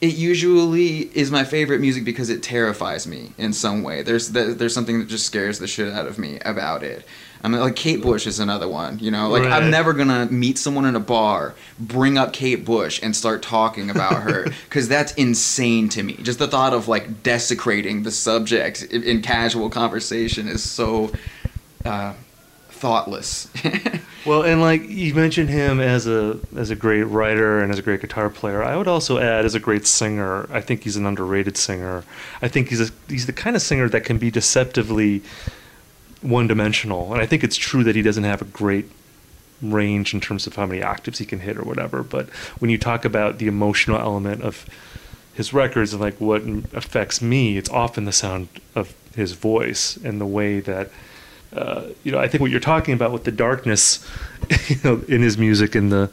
[0.00, 4.02] it usually is my favorite music because it terrifies me in some way.
[4.02, 7.04] There's there's something that just scares the shit out of me about it.
[7.42, 8.98] I mean, like Kate Bush is another one.
[8.98, 9.52] You know, like Right.
[9.52, 13.90] I'm never gonna meet someone in a bar, bring up Kate Bush, and start talking
[13.90, 16.14] about her because that's insane to me.
[16.22, 21.12] Just the thought of like desecrating the subject in, in casual conversation is so
[21.84, 22.14] uh,
[22.80, 23.48] thoughtless.
[24.26, 27.82] Well, and like you mentioned him as a as a great writer and as a
[27.82, 28.62] great guitar player.
[28.62, 30.46] I would also add as a great singer.
[30.52, 32.04] I think he's an underrated singer.
[32.42, 35.22] I think he's a, he's the kind of singer that can be deceptively
[36.20, 37.12] one dimensional.
[37.12, 38.90] And I think it's true that he doesn't have a great
[39.62, 42.02] range in terms of how many octaves he can hit or whatever.
[42.02, 44.66] But when you talk about the emotional element of
[45.32, 46.42] his records and like what
[46.74, 50.90] affects me, it's often the sound of his voice and the way that
[51.52, 54.06] uh, you know, I think what you're talking about with the darkness,
[54.68, 56.10] you know, in his music and the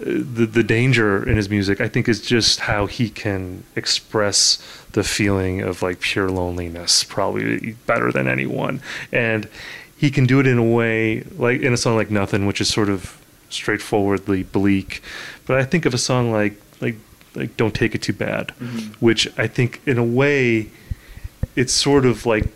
[0.00, 4.58] the the danger in his music, I think is just how he can express
[4.92, 8.80] the feeling of like pure loneliness, probably better than anyone.
[9.12, 9.48] And
[9.96, 12.68] he can do it in a way like in a song like Nothing, which is
[12.68, 15.02] sort of straightforwardly bleak.
[15.46, 16.96] But I think of a song like like
[17.34, 18.50] like Don't Take It Too Bad,
[19.00, 20.70] which I think in a way
[21.56, 22.46] it's sort of like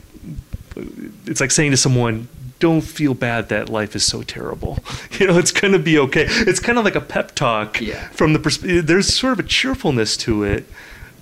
[1.27, 4.79] it's like saying to someone don't feel bad that life is so terrible.
[5.21, 6.27] You know it's going to be okay.
[6.29, 8.09] It's kind of like a pep talk Yeah.
[8.09, 10.67] from the pers- there's sort of a cheerfulness to it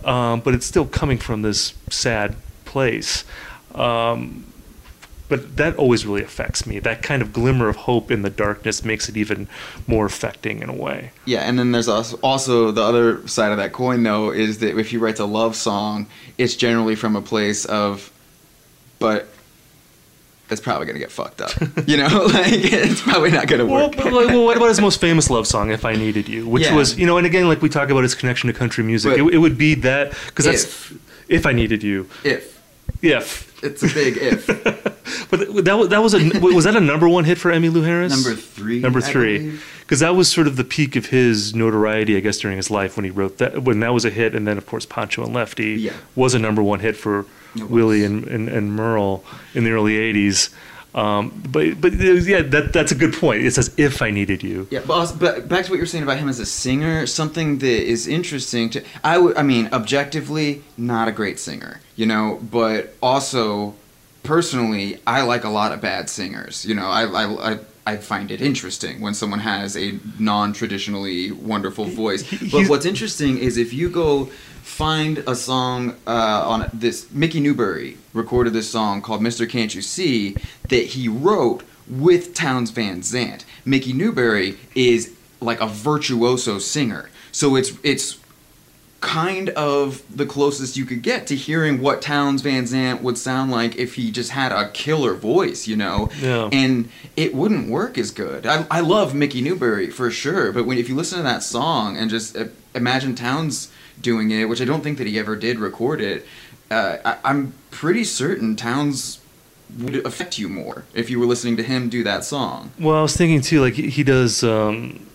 [0.05, 2.35] um, but it's still coming from this sad
[2.65, 3.25] place.
[3.75, 4.45] Um,
[5.29, 6.79] but that always really affects me.
[6.79, 9.47] That kind of glimmer of hope in the darkness makes it even
[9.87, 11.11] more affecting in a way.
[11.27, 14.77] Yeah, and then there's also, also the other side of that coin, though, is that
[14.79, 16.07] if he writes a love song,
[16.39, 18.11] it's generally from a place of,
[18.99, 19.29] but
[20.51, 21.53] it's probably gonna get fucked up.
[21.87, 23.97] You know, like it's probably not gonna Well, work.
[23.97, 26.75] like, well, what about his most famous love song, "If I Needed You," which Yeah.
[26.75, 29.23] was, you know, and again, like we talk about his connection to country music, it,
[29.35, 30.95] it would be that because that's If.
[31.29, 32.61] if I needed you, if
[33.03, 33.63] if.
[33.65, 34.87] it's a big if.
[35.29, 38.13] But that was that was a was that a number one hit for Emmylou Harris?
[38.13, 38.79] Number three.
[38.81, 42.57] Number three, because that was sort of the peak of his notoriety, I guess, during
[42.57, 43.63] his life when he wrote that.
[43.65, 45.93] When that was a hit, and then of course Pancho and Lefty Yeah.
[46.15, 47.27] was a number one hit for.
[47.57, 50.53] Willie and, and, and Merle in the early '80s.
[50.95, 53.45] Um, but but yeah, that that's a good point.
[53.45, 55.87] It says "If I Needed You." Yeah, but, also, but back to what you were
[55.87, 59.69] saying about him as a singer, something that is interesting to I would I mean
[59.73, 63.75] objectively not a great singer, you know, but also
[64.25, 66.65] personally I like a lot of bad singers.
[66.67, 71.87] You know, I I I, I find it interesting when someone has a non-traditionally wonderful
[71.87, 72.23] voice.
[72.51, 74.27] But what's interesting is if you go
[74.63, 79.49] find a song uh, on this Mickey Newbury recorded this song called Mr.
[79.49, 80.37] Can't You See
[80.69, 83.45] that he wrote with Townes Van Zandt.
[83.65, 87.11] Mickey Newbury is like a virtuoso singer.
[87.33, 88.20] So it's it's
[89.01, 93.51] kind of the closest you could get to hearing what Townes Van Zandt would sound
[93.51, 96.11] like if he just had a killer voice, you know?
[96.21, 96.51] Yeah.
[96.53, 98.47] And it wouldn't work as good.
[98.47, 101.97] I, I love Mickey Newbury for sure, but when if you listen to that song
[101.97, 105.59] and just uh, imagine Townes doing it, which I don't think that he ever did
[105.59, 106.27] record it,
[106.71, 109.19] uh, I, I'm pretty certain Townes
[109.79, 112.73] would affect you more if you were listening to him do that song.
[112.79, 115.07] Well, I was thinking too, like he he does um,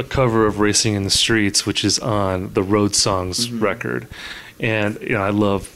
[0.00, 3.60] a cover of "Racing in the Streets," which is on the Road Songs Mhm.
[3.62, 4.06] record,
[4.58, 5.68] and you know I love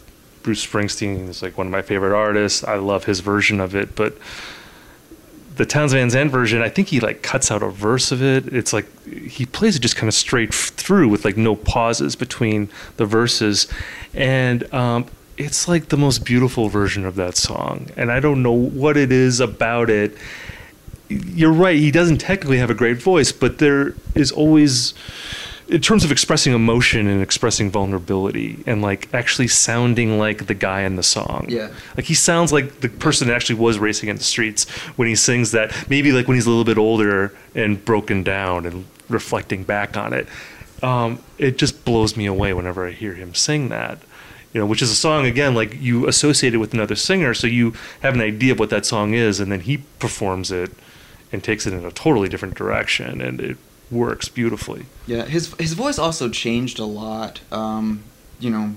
[0.42, 1.26] Bruce Springsteen.
[1.26, 2.64] He's like one of my favorite artists.
[2.64, 4.16] I love his version of it, but
[5.56, 8.52] the Townes Van Zandt version, I think he like cuts out a verse of it.
[8.52, 8.86] It's like
[9.28, 13.68] he plays it just kind of straight through with like no pauses between the verses,
[14.14, 15.04] and um,
[15.36, 17.88] it's like the most beautiful version of that song.
[17.96, 20.16] And I don't know what it is about it.
[21.08, 21.76] You're right.
[21.76, 24.94] He doesn't technically have a great voice, but there is always,
[25.68, 30.82] in terms of expressing emotion and expressing vulnerability, and like actually sounding like the guy
[30.82, 31.46] in the song.
[31.48, 31.70] Yeah.
[31.96, 35.14] Like he sounds like the person that actually was racing in the streets when he
[35.14, 35.88] sings that.
[35.90, 40.12] Maybe like when he's a little bit older and broken down and reflecting back on
[40.12, 40.26] it.
[40.82, 43.98] Um, it just blows me away whenever I hear him sing that.
[44.52, 47.46] You know, which is a song again like you associate it with another singer, so
[47.46, 50.70] you have an idea of what that song is, and then he performs it
[51.32, 53.56] and takes it in a totally different direction, and it
[53.90, 54.86] works beautifully.
[55.06, 57.40] Yeah, his his voice also changed a lot.
[57.52, 58.04] Um,
[58.40, 58.74] you know,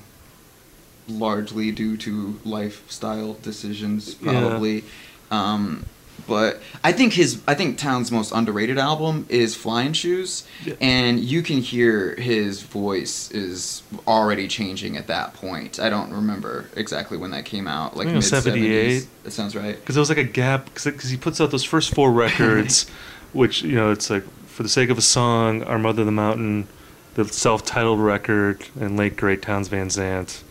[1.07, 4.31] largely due to lifestyle decisions, Yeah.
[4.41, 4.83] probably.
[5.31, 5.85] Um,
[6.25, 10.73] but I think his I think Townes's most underrated album is Flying Shoes, Yeah.
[10.81, 15.79] and you can hear his voice is already changing at that point.
[15.79, 18.61] I don't remember exactly when that came out, like it mid 78.
[18.61, 19.07] seventies.
[19.23, 19.75] That sounds right.
[19.79, 22.87] because there was like a gap because he puts out those first four records,
[23.33, 26.67] which you know it's like for the sake of a song, Our Mother the Mountain,
[27.13, 30.43] the self-titled record, and Late Great Townes Van Zandt,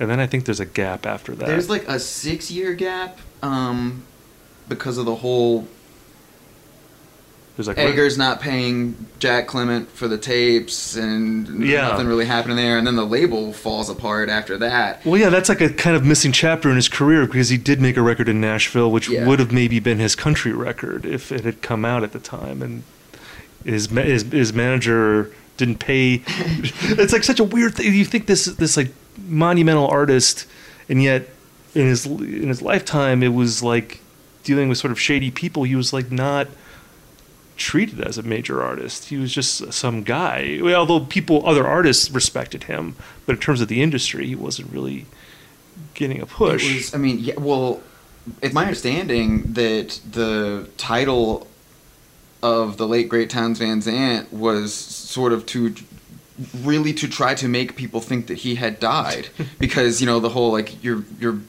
[0.00, 1.46] and then I think there's a gap after that.
[1.46, 4.02] There's like a six year gap um,
[4.68, 5.66] because of the whole
[7.56, 11.88] there's like Eggers not paying Jack Clement for the tapes and Yeah.
[11.88, 15.02] nothing really happening there, and then the label falls apart after that.
[15.06, 17.80] Well, yeah, that's like a kind of missing chapter in his career because he did
[17.80, 19.26] make a record in Nashville, which Yeah.
[19.26, 22.60] would have maybe been his country record if it had come out at the time,
[22.60, 22.82] and
[23.64, 26.22] his his, his manager didn't pay.
[26.28, 27.94] it's like such a weird thing.
[27.94, 28.90] You think this this like
[29.26, 30.44] monumental artist,
[30.90, 31.26] and yet
[31.74, 34.00] in his in his lifetime, it was like
[34.46, 35.64] dealing with sort of shady people.
[35.64, 36.46] He was like not
[37.56, 39.08] treated as a major artist.
[39.08, 40.60] He was just some guy.
[40.62, 42.94] Although people, other artists respected him,
[43.26, 45.06] but in terms of the industry, he wasn't really
[45.94, 46.64] getting a push.
[46.64, 47.80] It was, I mean, yeah, well,
[48.40, 51.48] it's my understanding that the title
[52.40, 55.74] of the late great Townes Van Zandt was sort of to
[56.62, 59.28] really to try to make people think that he had died
[59.58, 61.40] because you know the whole like you're you're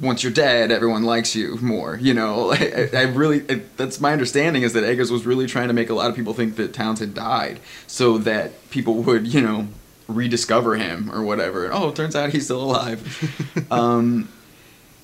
[0.00, 4.12] once you're dead everyone likes you more you know I, I really it, that's my
[4.12, 6.72] understanding is that Eggers was really trying to make a lot of people think that
[6.72, 9.66] Townes had died so that people would you know
[10.06, 14.28] rediscover him or whatever oh it turns out he's still alive um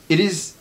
[0.08, 0.54] it is.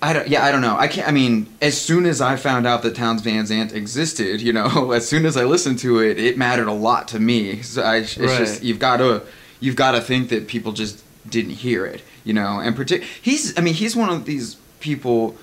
[0.00, 0.26] I don't.
[0.28, 0.76] Yeah, I don't know.
[0.78, 1.06] I can't.
[1.06, 4.90] I mean, as soon as I found out that Townes Van Zandt existed, you know,
[4.98, 7.60] as soon as I listened to it, it mattered a lot to me.
[7.62, 8.38] So I, it's Right.
[8.38, 9.22] just you've got to
[9.60, 12.60] you've got to think that people just didn't hear it, you know.
[12.60, 13.56] And partic- he's.
[13.58, 15.36] I mean, he's one of these people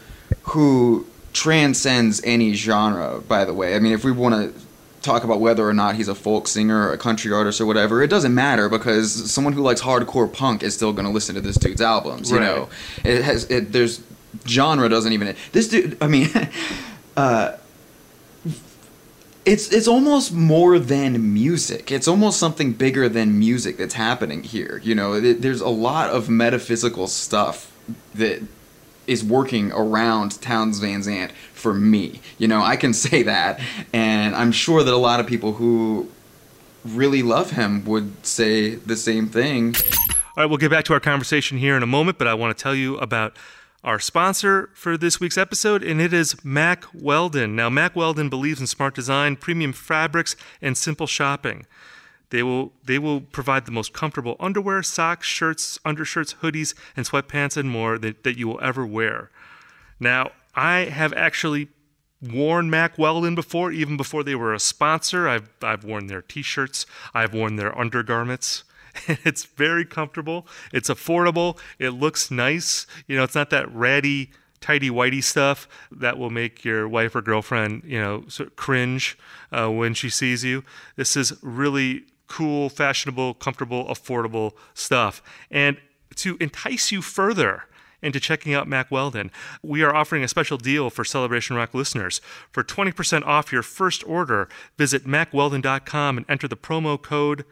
[0.43, 3.21] who transcends any genre.
[3.27, 4.61] By the way, I mean, if we want to
[5.01, 8.03] talk about whether or not he's a folk singer or a country artist or whatever,
[8.03, 11.41] it doesn't matter because someone who likes hardcore punk is still going to listen to
[11.41, 12.29] this dude's albums.
[12.31, 12.45] You Right.
[12.45, 12.69] know,
[13.05, 13.45] it has.
[13.49, 14.01] It, there's
[14.47, 15.35] genre doesn't even.
[15.51, 15.97] This dude.
[16.01, 16.29] I mean.
[17.17, 17.53] uh,
[19.49, 21.91] it's it's almost more than music.
[21.91, 24.79] It's almost something bigger than music that's happening here.
[24.83, 27.71] You know, It- there's a lot of metaphysical stuff
[28.15, 28.41] that
[29.07, 32.21] is working around Townes Van Zandt for me.
[32.37, 33.59] You know, I can say that,
[33.91, 36.07] and I'm sure that a lot of people who
[36.85, 39.75] really love him would say the same thing.
[40.37, 42.55] All right, we'll get back to our conversation here in a moment, but I want
[42.57, 43.33] to tell you about
[43.83, 47.55] our sponsor for this week's episode, and it is Mack Weldon.
[47.55, 51.65] Now, Mack Weldon believes in smart design, premium fabrics, and simple shopping.
[52.29, 57.57] They will they will provide the most comfortable underwear, socks, shirts, undershirts, hoodies, and sweatpants
[57.57, 59.31] and more that, that you will ever wear.
[59.99, 61.69] Now, I have actually
[62.21, 65.27] worn Mack Weldon before, even before they were a sponsor.
[65.27, 68.63] I've I've worn their t-shirts, I've worn their undergarments.
[69.25, 70.47] It's very comfortable.
[70.73, 71.57] It's affordable.
[71.77, 72.87] It looks nice.
[73.07, 74.31] You know, it's not that ratty,
[74.61, 79.17] tidy whitey stuff that will make your wife or girlfriend, you know, sort of cringe
[79.51, 80.63] uh, when she sees you.
[80.95, 85.21] This is really cool, fashionable, comfortable, affordable stuff.
[85.51, 85.77] And
[86.15, 87.63] to entice you further
[88.01, 89.31] into checking out Mack Weldon,
[89.61, 92.21] we are offering a special deal for Celebration Rock listeners.
[92.51, 94.47] For 20% off your first order,
[94.77, 97.43] visit mackweldon.com and enter the promo code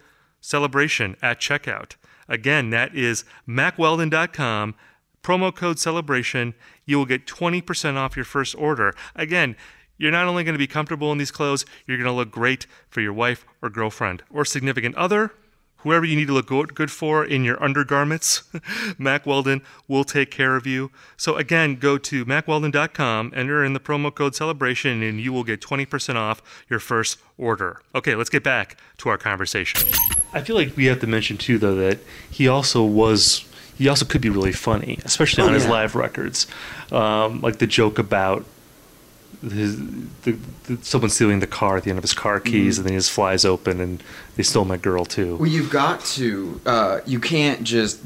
[0.48, 1.96] celebration at checkout.
[2.30, 4.76] Again, that is mackweldon.com,
[5.22, 6.54] promo code celebration.
[6.86, 8.94] You will get 20% off your first order.
[9.16, 9.56] Again,
[9.98, 12.66] you're not only going to be comfortable in these clothes, you're going to look great
[12.90, 15.34] for your wife or girlfriend or significant other.
[15.80, 18.44] Whoever you need to look good for in your undergarments,
[18.98, 20.92] Mack Weldon will take care of you.
[21.16, 25.62] So again, go to mackweldon.com, enter in the promo code celebration, and you will get
[25.62, 27.82] 20% off your first order.
[27.94, 29.88] Okay, let's get back to our conversation.
[30.34, 32.00] I feel like we have to mention too, though, that
[32.30, 33.46] he also was
[33.78, 36.48] he also could be really funny, especially Oh, on his live records,
[36.92, 38.44] um, like the joke about
[39.42, 39.78] his
[40.24, 42.94] the, the, someone stealing the car at the end of his car keys, and then
[42.94, 44.04] he just flies open, and
[44.36, 45.38] they stole my girl too.
[45.38, 46.60] Well, you've got to.
[46.66, 48.02] Uh, you can't just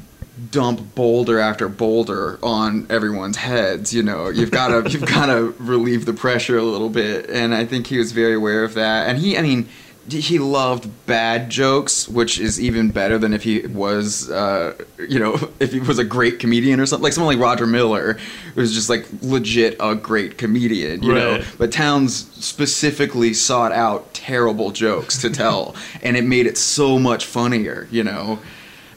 [0.50, 3.94] dump boulder after boulder on everyone's heads.
[3.94, 7.28] You know, you've got to you've got to relieve the pressure a little bit.
[7.30, 9.08] And I think he was very aware of that.
[9.08, 9.68] And he, I mean.
[10.08, 15.38] He loved bad jokes, which is even better than if he was, uh, you know,
[15.60, 17.04] if he was a great comedian or something.
[17.04, 18.18] Like someone like Roger Miller,
[18.54, 21.42] was just like legit a great comedian, you know.
[21.58, 27.26] But Townes specifically sought out terrible jokes to tell, and it made it so much
[27.26, 28.40] funnier, you know.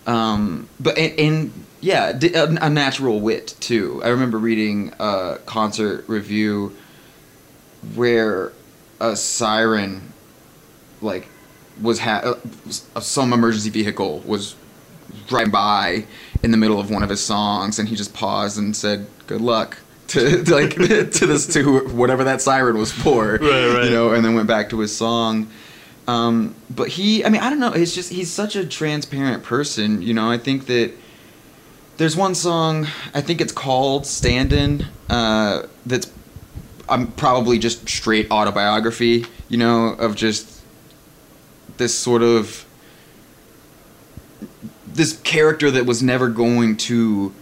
[0.07, 2.17] Um, but and, and yeah,
[2.61, 4.01] a natural wit too.
[4.03, 6.75] I remember reading a concert review
[7.93, 8.51] where
[8.99, 10.13] a siren,
[11.05, 11.27] like,
[11.81, 12.35] was ha-
[12.65, 14.55] uh, some emergency vehicle was
[15.27, 16.05] driving by
[16.43, 19.41] in the middle of one of his songs, and he just paused and said, "Good
[19.41, 19.77] luck."
[20.09, 23.85] To like to this to whatever that siren was for, Right, right.
[23.85, 25.47] you know, and then went back to his song.
[26.07, 27.71] Um, but he, I mean, I don't know.
[27.73, 30.03] It's just he's such a transparent person.
[30.03, 30.93] You know, I think that
[31.97, 32.85] there's one song.
[33.15, 36.11] I think it's called "Standin'." Uh, that's
[36.87, 39.25] I'm probably just straight autobiography.
[39.49, 40.54] You know, of just
[41.77, 42.65] this sort of
[44.87, 47.33] this character that was never going to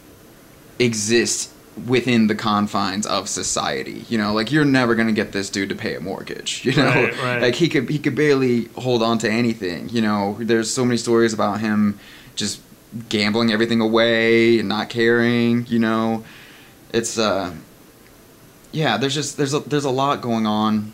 [0.79, 1.51] exist
[1.87, 4.05] within the confines of society.
[4.09, 6.65] You know, like you're never gonna get this dude to pay a mortgage.
[6.65, 7.41] You know, Right, right.
[7.41, 9.89] like he could he could barely hold on to anything.
[9.89, 11.99] You know, there's so many stories about him
[12.35, 12.61] just
[13.09, 15.65] gambling everything away and not caring.
[15.67, 16.23] You know,
[16.91, 17.53] it's uh,
[18.71, 18.97] yeah.
[18.97, 20.91] There's just there's a there's a lot going on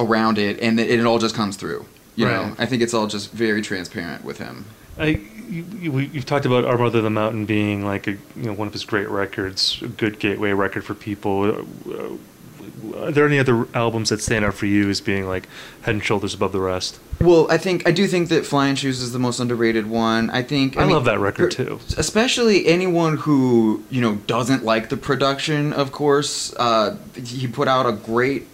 [0.00, 1.86] around it, and it, it all just comes through.
[2.16, 4.66] You know, I think it's all just very transparent with him.
[4.98, 5.06] I,
[5.48, 8.52] you, you, we- you've talked about Our Mother the Mountain being like a, you know
[8.52, 11.64] one of his great records, a good gateway record for people.
[11.88, 15.48] Uh, Are there any other albums that stand out for you as being like
[15.82, 16.98] head and shoulders above the rest?
[17.20, 20.28] Well, I think I do think that Flying Shoes is the most underrated one.
[20.30, 21.78] I think I, mean, love that record too.
[21.96, 25.72] Especially anyone who you know doesn't like the production.
[25.72, 28.46] Of course, uh, he put out a great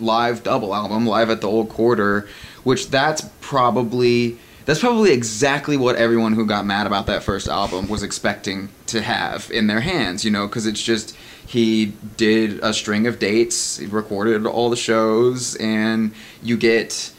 [0.00, 2.28] live double album, live at the Old Quarter,
[2.62, 7.88] which that's probably that's probably exactly what everyone who got mad about that first album
[7.88, 11.14] was expecting to have in their hands, you know, because it's just
[11.46, 17.12] he did a string of dates, he recorded all the shows, and you get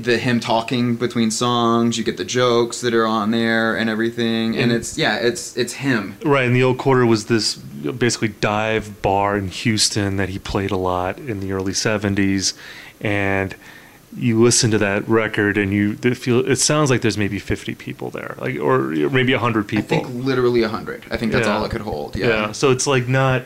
[0.00, 4.54] the him talking between songs, you get the jokes that are on there and everything,
[4.54, 6.16] and, And- it's yeah, it's it's him.
[6.24, 10.70] Right, and the old quarter was this basically dive bar in Houston that he played
[10.72, 12.54] a lot in the early '70s,
[13.00, 13.54] and
[14.16, 17.74] you listen to that record and you it feel it sounds like there's maybe 50
[17.76, 21.04] people there, like or maybe 100 people I think literally a hundred.
[21.10, 21.56] I think that's Yeah.
[21.58, 22.16] all it could hold.
[22.16, 22.26] yeah.
[22.26, 22.52] Yeah.
[22.52, 23.42] so it's like not.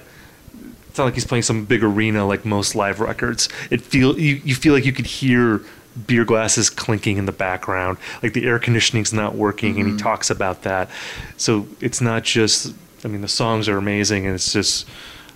[0.89, 3.49] It's not like he's playing some big arena like most live records.
[3.71, 5.63] It feel you, you feel like you could hear
[6.07, 10.31] beer glasses clinking in the background, like the air conditioning's not working, and he talks
[10.31, 10.89] about that.
[11.37, 12.75] So it's not just.
[13.05, 14.89] I mean, the songs are amazing, and it's just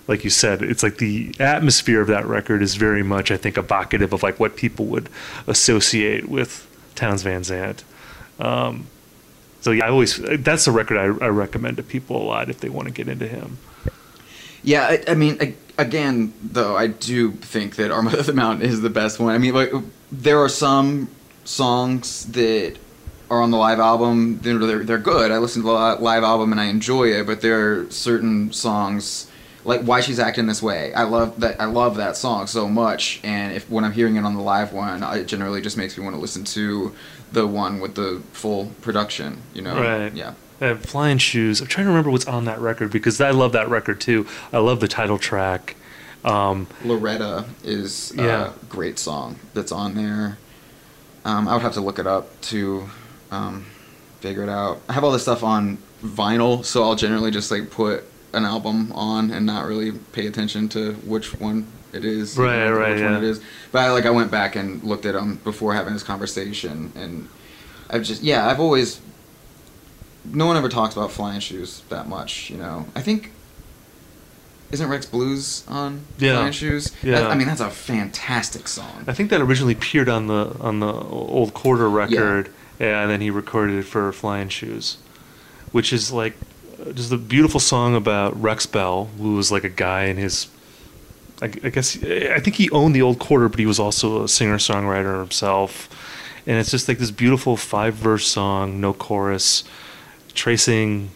[0.08, 0.62] like you said.
[0.62, 4.38] It's like the atmosphere of that record is very much, I think, evocative of like
[4.38, 5.08] what people would
[5.46, 7.84] associate with Townes Van Zandt.
[8.38, 8.86] Um,
[9.60, 12.60] so yeah, I always that's a record I, I recommend to people a lot if
[12.60, 13.58] they want to get into him.
[14.62, 18.68] Yeah, I, I mean, a- again, though, I do think that Our Mother the Mountain
[18.68, 19.34] is the best one.
[19.34, 19.72] I mean, like,
[20.10, 21.08] there are some
[21.44, 22.76] songs that
[23.30, 24.38] are on the live album.
[24.40, 25.30] They're, they're, they're good.
[25.30, 29.30] I listen to the live album and I enjoy it, but there are certain songs
[29.64, 31.60] like "Why She's Acting This Way." I love that.
[31.60, 34.72] I love that song so much, and if when I'm hearing it on the live
[34.72, 36.94] one, it generally just makes me want to listen to
[37.32, 39.42] the one with the full production.
[39.54, 39.80] You know?
[39.80, 40.14] Right.
[40.14, 40.34] Yeah.
[40.60, 41.60] Uh, Flying Shoes.
[41.60, 44.26] I'm trying to remember what's on that record because I love that record too.
[44.52, 45.76] I love the title track.
[46.24, 48.52] Um, Loretta is Yeah.
[48.52, 50.38] a great song that's on there.
[51.24, 52.88] Um, I would have to look it up to
[53.30, 53.66] um,
[54.20, 54.80] figure it out.
[54.88, 58.92] I have all this stuff on vinyl, so I'll generally just like put an album
[58.92, 62.36] on and not really pay attention to which one it is.
[62.36, 63.40] you Right, know, right, Which one it is.
[63.72, 67.28] But I, like I went back and looked at them before having this conversation, and
[67.90, 69.00] I've just yeah, I've always.
[70.32, 72.86] No one ever talks about flying shoes that much, you know.
[72.94, 73.32] I think.
[74.72, 76.34] Isn't Rex Blues on Yeah.
[76.38, 76.90] Flying Shoes?
[77.02, 77.20] Yeah.
[77.20, 79.04] That- I mean, that's a fantastic song.
[79.06, 82.50] I think that originally appeared on the on the old quarter record,
[82.80, 84.96] and then he recorded it for Flying Shoes,
[85.70, 86.34] which is like
[86.94, 90.48] just a beautiful song about Rex Bell, who was like a guy in his.
[91.40, 94.28] I, I guess I think he owned the old quarter, but he was also a
[94.28, 95.88] singer songwriter himself,
[96.44, 99.62] and it's just like this beautiful five verse song, no chorus,
[100.36, 101.10] tracing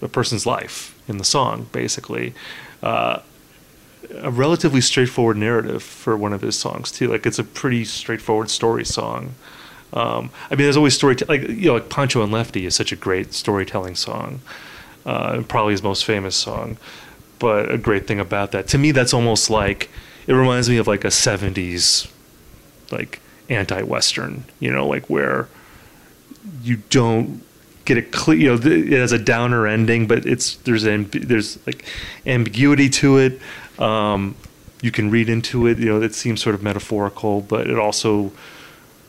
[0.00, 2.34] a person's life in the song, basically.
[2.82, 3.20] Uh,
[4.16, 7.08] a relatively straightforward narrative for one of his songs too.
[7.08, 9.34] Like it's a pretty straightforward story song.
[9.92, 12.92] Um, I mean, there's always story like you know, like Pancho and Lefty is such
[12.92, 14.40] a great storytelling song,
[15.06, 16.78] uh, probably his most famous song.
[17.38, 19.90] But a great thing about that, to me, that's almost like
[20.26, 22.10] it reminds me of like a '70s
[22.90, 24.44] like anti-western.
[24.60, 25.48] You know, like where
[26.62, 27.42] you don't
[27.84, 28.38] get it clear.
[28.38, 31.84] You know, it has a downer ending, but it's there's there's like
[32.26, 33.40] ambiguity to it.
[33.78, 34.34] Um,
[34.80, 35.78] you can read into it.
[35.78, 38.32] You know, it seems sort of metaphorical, but it also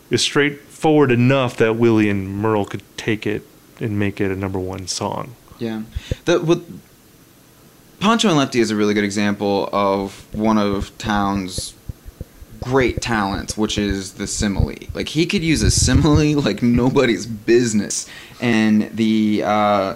[0.10, 3.46] is straightforward enough that Willie and Merle could take it
[3.80, 5.36] and make it a number one song.
[5.60, 5.84] Yeah.
[6.26, 6.82] The with
[8.00, 11.74] Pancho and Lefty is a really good example of one of Townes's
[12.64, 14.76] great talents, which is the simile.
[14.94, 18.08] Like he could use a simile like nobody's business,
[18.42, 19.96] and the uh,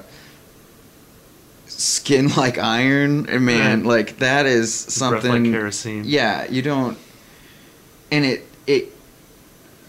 [1.67, 3.87] skin like iron, and man, Right.
[3.87, 5.43] like that is Breath something.
[5.43, 6.03] like kerosene.
[6.05, 6.97] Yeah, you don't.
[8.11, 8.93] And it it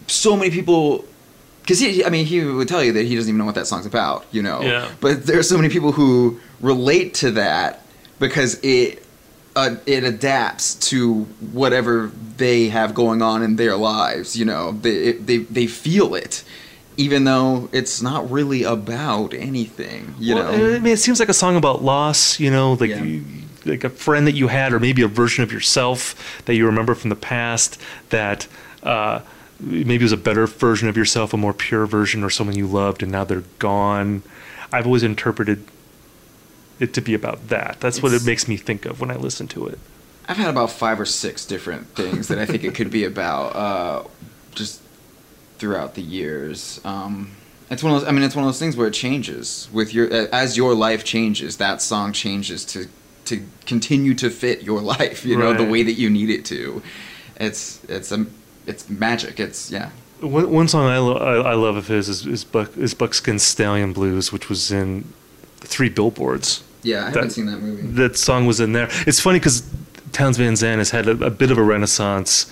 [0.07, 1.05] so many people
[1.61, 3.67] because he I mean he would tell you that he doesn't even know what that
[3.67, 4.61] song's about, you know.
[4.61, 4.89] Yeah.
[4.99, 7.85] But there are so many people who relate to that
[8.19, 8.98] because it
[9.59, 14.35] uh, it adapts to whatever they have going on in their lives.
[14.35, 16.43] You know, they they they feel it.
[16.97, 20.75] Even though it's not really about anything, you Well, know.
[20.75, 22.39] I mean, it seems like a song about loss.
[22.39, 23.03] You know, like Yeah.
[23.03, 23.23] you,
[23.65, 26.95] like a friend that you had, or maybe a version of yourself that you remember
[26.95, 27.79] from the past
[28.09, 28.47] that.
[28.83, 29.19] Uh,
[29.61, 33.03] maybe was a better version of yourself, a more pure version, or someone you loved,
[33.03, 34.23] and now they're gone.
[34.71, 35.65] I've always interpreted
[36.79, 37.79] it to be about that.
[37.79, 39.79] That's what it makes me think of when I listen to it.
[40.27, 43.55] I've had about five or six different things that I think it could be about,
[43.55, 44.03] uh,
[44.53, 44.81] just
[45.57, 46.79] throughout the years.
[46.85, 47.31] Um,
[47.69, 48.09] it's one of those.
[48.09, 51.03] I mean, it's one of those things where it changes with your as your life
[51.03, 51.57] changes.
[51.57, 52.87] That song changes to
[53.25, 55.25] to continue to fit your life.
[55.25, 56.81] You know, the way that you need it to.
[57.39, 58.25] It's it's a
[58.65, 59.39] it's magic.
[59.39, 59.91] It's yeah.
[60.19, 63.39] One, one song I, lo- I, I love of his is, is, Buck, is Buckskin
[63.39, 65.13] Stallion Blues, which was in
[65.59, 66.61] three billboards.
[66.83, 67.81] Yeah, I haven't That- seen that movie.
[67.93, 68.89] that song was in there.
[69.07, 69.63] It's funny because
[70.11, 72.51] Townes Van Zandt has had a, a bit of a renaissance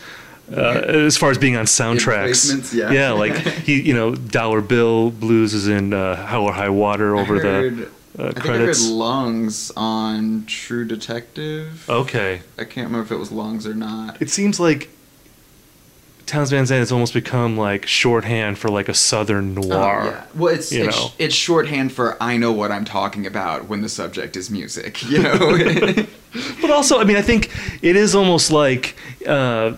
[0.55, 2.51] uh, as far as being on soundtracks.
[2.53, 3.11] placements, yeah.
[3.11, 7.39] like he, you know, Dollar Bill Blues is in uh, Hell or High Water over
[7.41, 7.78] heard,
[8.15, 8.84] the uh, I credits.
[8.86, 11.89] I heard Lungs on True Detective.
[11.89, 14.21] okay, I can't remember if it was Lungs or not.
[14.21, 14.89] it seems like
[16.28, 20.01] Townes Van Zandt has almost become like shorthand for like a southern noir.
[20.01, 20.25] Oh, yeah.
[20.36, 21.11] Well, it's you it's, know.
[21.17, 25.01] it's shorthand for I know what I'm talking about when the subject is music.
[25.07, 25.93] You know.
[26.61, 27.49] But also, I mean, I think
[27.82, 29.75] it is almost like uh,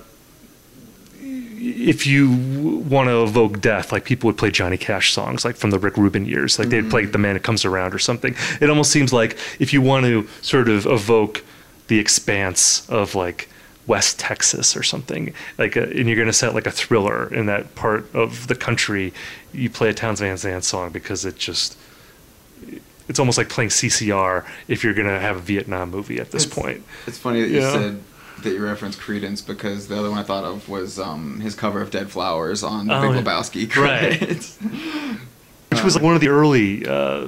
[1.21, 5.69] if you want to evoke death, like people would play Johnny Cash songs, like from
[5.69, 8.35] the Rick Rubin years, like they'd play "The Man That Comes Around" or something.
[8.59, 11.43] It almost seems like if you want to sort of evoke
[11.87, 13.47] the expanse of like
[13.89, 17.47] West Texas or something, like, a, and you're going to set like a thriller in
[17.47, 19.11] that part of the country,
[19.51, 21.77] you play a Townes Van Zandt song because it just.
[23.07, 26.45] It's almost like playing CCR if you're going to have a Vietnam movie at this
[26.45, 26.83] It's- point.
[27.07, 27.71] It's funny that you Yeah.
[27.73, 28.03] said
[28.43, 31.81] that you referenced Creedence because the other one I thought of was um, his cover
[31.81, 33.25] of Dead Flowers on the Oh, Big.
[33.25, 33.75] Lebowski.
[33.75, 34.21] Right.
[35.71, 36.85] which was like one of the early.
[36.85, 37.27] Uh,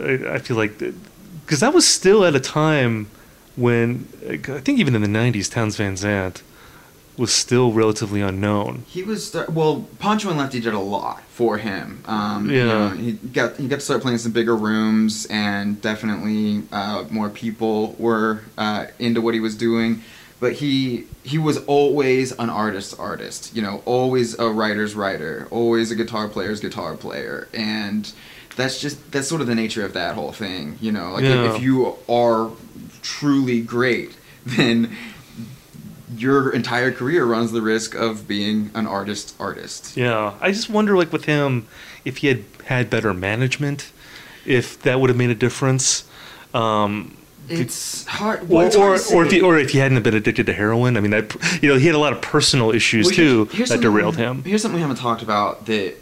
[0.00, 0.78] I, I feel like
[1.44, 3.08] because that was still at a time
[3.56, 6.42] when I think even in the '90s, Townes Van Zandt
[7.16, 8.84] was still relatively unknown.
[8.86, 9.86] He was well.
[9.98, 12.02] Pancho and Lefty did a lot for him.
[12.06, 12.64] Um, you Yeah.
[12.66, 17.30] know, he got he got to start playing some bigger rooms, and definitely uh, more
[17.30, 20.02] people were uh, into what he was doing.
[20.38, 23.56] But he he was always an artist's artist.
[23.56, 28.12] You know, always a writer's writer, always a guitar player's guitar player, and
[28.56, 30.76] that's just that's sort of the nature of that whole thing.
[30.82, 31.54] You know, like if- Yeah.
[31.56, 32.50] if you are
[33.06, 34.94] truly great, then
[36.16, 39.96] your entire career runs the risk of being an artist artist.
[39.96, 41.66] Yeah, I just wonder, like with him,
[42.04, 43.92] if he had had better management,
[44.44, 46.04] if that would have made a difference.
[46.54, 47.16] Um,
[47.48, 48.42] It's hard.
[48.42, 50.52] or, well, it's hard or, or if he, or if he hadn't been addicted to
[50.52, 53.44] heroin, I mean, that you know, he had a lot of personal issues Well, too
[53.52, 54.42] here's that derailed him.
[54.42, 55.94] Here's something we haven't talked about that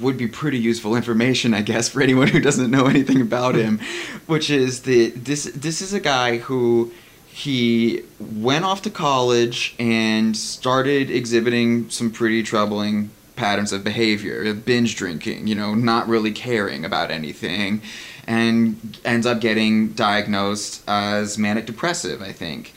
[0.00, 3.78] would be pretty useful information, I guess, for anyone who doesn't know anything about him,
[4.26, 6.92] which is that this this is a guy who
[7.26, 14.96] he went off to college and started exhibiting some pretty troubling patterns of behavior, binge
[14.96, 17.82] drinking, you know, not really caring about anything,
[18.26, 22.72] and ends up getting diagnosed as manic depressive, I think.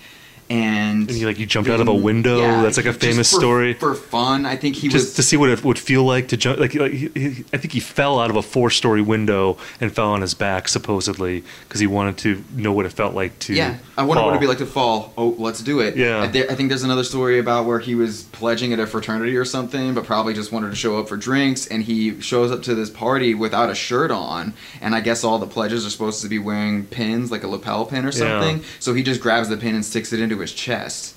[0.50, 2.40] And, And he, like, you jumped out of a window?
[2.64, 3.74] That's, like, a famous for- story.
[3.76, 6.38] For fun, I think he just was to see what it would feel like to
[6.38, 6.60] jump.
[6.60, 10.10] Like, like he, he, I think he fell out of a four-story window and fell
[10.10, 13.54] on his back, supposedly, because he wanted to know what it felt like to.
[13.54, 15.14] Yeah, I wonder what it'd be like to fall.
[15.18, 15.96] Oh, let's do it.
[15.96, 16.22] Yeah.
[16.24, 19.38] I, there, I think there's another story about where he was pledging at a fraternity
[19.38, 22.64] or something, but probably just wanted to show up for drinks, and he shows up
[22.64, 26.24] to this party without a shirt on, and I guess all the pledges are supposed
[26.24, 28.12] to be wearing pins, like a lapel pin or Yeah.
[28.42, 28.64] something.
[28.80, 31.16] So he just grabs the pin and sticks it into his chest.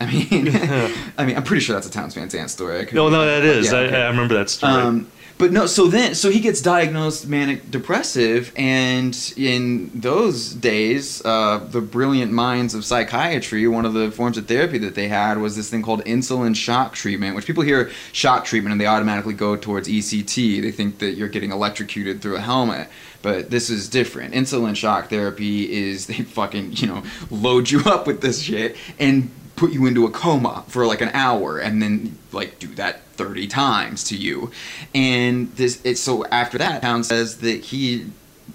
[0.00, 0.48] I mean,
[1.18, 2.80] I mean, I'm pretty sure that's a Towns Van Zandt story.
[2.80, 3.70] I No, no, that is.
[3.70, 4.02] yeah, I, okay.
[4.02, 4.72] I remember that story.
[4.72, 5.10] Um,
[5.42, 11.58] but no, so then, so he gets diagnosed manic depressive, and in those days, uh,
[11.58, 15.56] the brilliant minds of psychiatry, one of the forms of therapy that they had was
[15.56, 19.56] this thing called insulin shock treatment, which people hear shock treatment and they automatically go
[19.56, 20.62] towards ECT.
[20.62, 22.86] They think that you're getting electrocuted through a helmet.
[23.20, 24.34] But this is different.
[24.34, 29.28] Insulin shock therapy is they fucking, you know, load you up with this shit and
[29.56, 33.46] put you into a coma for like an hour and then like do that 30
[33.46, 34.50] times to you.
[34.94, 38.06] And this it's so after that Pound says that he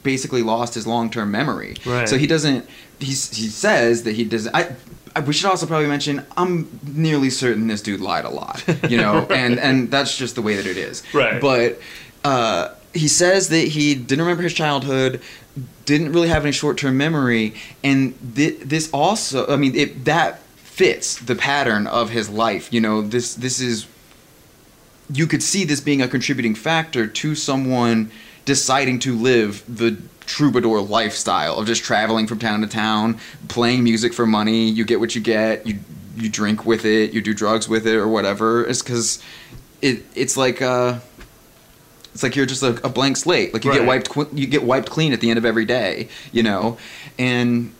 [0.03, 1.75] basically lost his long-term memory.
[1.85, 2.07] Right.
[2.07, 2.67] So he doesn't
[2.99, 4.75] he's, he says that he doesn't I
[5.25, 9.25] we should also probably mention I'm nearly certain this dude lied a lot, you know,
[9.29, 11.03] and and that's just the way that it is.
[11.13, 11.41] Right.
[11.41, 11.79] But
[12.23, 15.21] uh, he says that he didn't remember his childhood,
[15.85, 21.17] didn't really have any short-term memory, and thi- this also, I mean, it that fits
[21.17, 22.71] the pattern of his life.
[22.71, 23.87] You know, this this is
[25.11, 28.11] you could see this being a contributing factor to someone
[28.45, 34.13] deciding to live the troubadour lifestyle of just traveling from town to town, playing music
[34.13, 34.69] for money.
[34.69, 35.65] You get what you get.
[35.65, 35.79] You
[36.17, 37.13] you drink with it.
[37.13, 38.65] You do drugs with it or whatever.
[38.65, 39.21] It's because
[39.81, 40.99] it it's like uh
[42.13, 43.53] it's like you're just a, a blank slate.
[43.53, 43.79] Like you Right.
[43.79, 46.09] get wiped qu- you get wiped clean at the end of every day.
[46.31, 46.77] You know,
[47.19, 47.71] and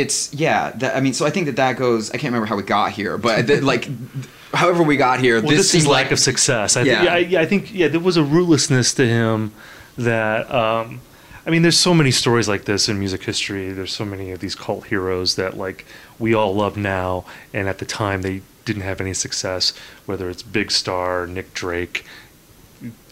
[0.00, 0.70] it's yeah.
[0.70, 2.10] That, I mean, so I think that that goes.
[2.10, 3.88] I can't remember how we got here, but like,
[4.52, 6.76] however we got here, well, this, this, is lack like of success.
[6.76, 6.94] I Yeah.
[6.94, 9.52] think, yeah, I, yeah, I think yeah, there was a ruthlessness to him
[9.96, 10.50] that.
[10.52, 11.00] Um,
[11.46, 13.72] I mean, there's so many stories like this in music history.
[13.72, 15.86] There's so many of these cult heroes that like
[16.18, 17.24] we all love now,
[17.54, 19.72] and at the time they didn't have any success.
[20.06, 22.04] Whether it's Big Star, Nick Drake,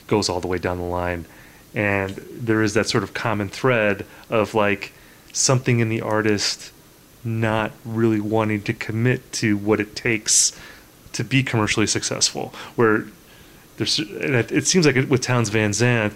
[0.07, 1.25] goes all the way down the line,
[1.75, 4.93] and there is that sort of common thread of like
[5.33, 6.71] something in the artist
[7.29, 10.59] not really wanting to commit to what it takes
[11.13, 12.55] to be commercially successful.
[12.77, 13.07] Where
[13.77, 16.15] there's, and it, seems like with Townes Van Zandt,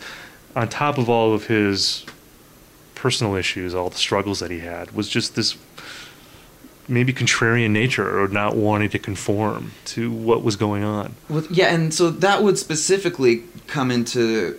[0.57, 2.05] on top of all of his
[2.95, 5.57] personal issues, all the struggles that he had, was just this
[6.89, 11.15] maybe contrarian nature or not wanting to conform to what was going on.
[11.29, 14.59] Well, yeah, and so that would specifically come into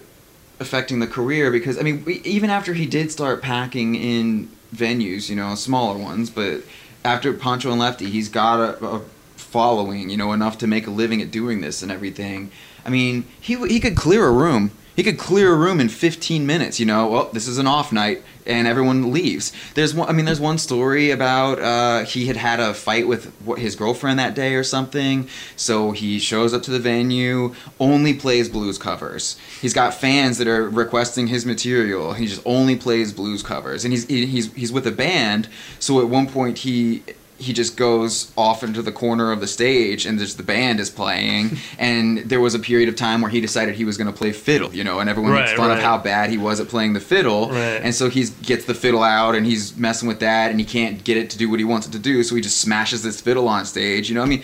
[0.59, 5.35] affecting the career because I mean, even after he did start packing in venues, you
[5.35, 6.61] know, smaller ones, but
[7.05, 9.01] after Pancho and Lefty, he's got a, a
[9.35, 12.51] following, you know, enough to make a living at doing this and everything.
[12.85, 14.71] I mean, he he could clear a room.
[14.95, 16.79] He could clear a room in 15 minutes.
[16.79, 19.51] You know, well, this is an off night, and everyone leaves.
[19.73, 20.07] There's one.
[20.07, 23.75] I mean, there's one story about uh, he had had a fight with what, his
[23.75, 25.27] girlfriend that day or something.
[25.55, 29.37] So he shows up to the venue, only plays blues covers.
[29.61, 32.13] He's got fans that are requesting his material.
[32.13, 35.49] He just only plays blues covers, and he's he's he's with a band.
[35.79, 37.03] So at one point he
[37.43, 40.89] he just goes off into the corner of the stage and just the band is
[40.89, 44.17] playing and there was a period of time where he decided he was going to
[44.17, 45.83] play fiddle you know and everyone makes Right, fun of right.
[45.83, 47.81] how bad he was at playing the fiddle Right.
[47.83, 51.03] and so he gets the fiddle out and he's messing with that and he can't
[51.03, 53.21] get it to do what he wants it to do so he just smashes this
[53.21, 54.43] fiddle on stage you know i mean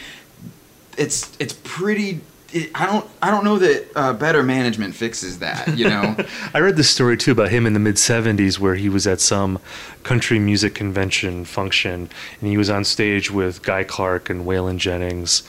[0.97, 2.19] it's it's pretty
[2.53, 6.15] it, i don't i don't know that uh, better management fixes that you know?
[6.53, 9.19] I read this story too about him in the mid 70s where he was at
[9.19, 9.59] some
[10.03, 15.43] country music convention function and he was on stage with Guy Clark and Waylon Jennings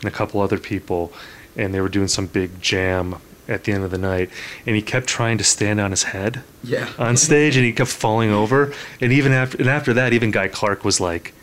[0.00, 1.12] and a couple other people
[1.56, 3.16] and they were doing some big jam
[3.48, 4.30] at the end of the night
[4.66, 6.90] and he kept trying to stand on his head yeah.
[6.98, 10.48] on stage and he kept falling over and even after and after that even Guy
[10.48, 11.34] Clark was like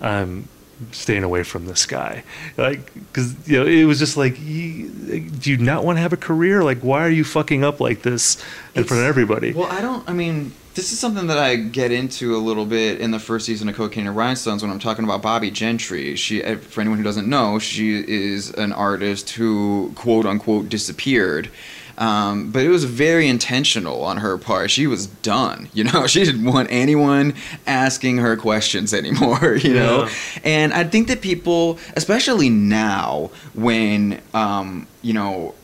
[0.00, 0.48] I'm
[0.90, 2.24] staying away from this guy
[2.56, 4.88] like because you know it was just like you,
[5.20, 8.02] do you not want to have a career like why are you fucking up like
[8.02, 8.42] this
[8.74, 10.08] in front of everybody Well, I don't.
[10.08, 13.46] I mean, this is something that I get into a little bit in the first
[13.46, 16.16] season of Cocaine and Rhinestones when I'm talking about Bobbie Gentry.
[16.16, 21.50] She, uh, for anyone who doesn't know, she is an artist who quote unquote disappeared.
[21.98, 24.70] Um, but it was very intentional on her part.
[24.70, 25.68] She was done.
[25.74, 27.34] You know, she didn't want anyone
[27.66, 29.56] asking her questions anymore.
[29.62, 30.10] You know, Yeah.
[30.44, 35.54] and I think that people, especially now, when um, you know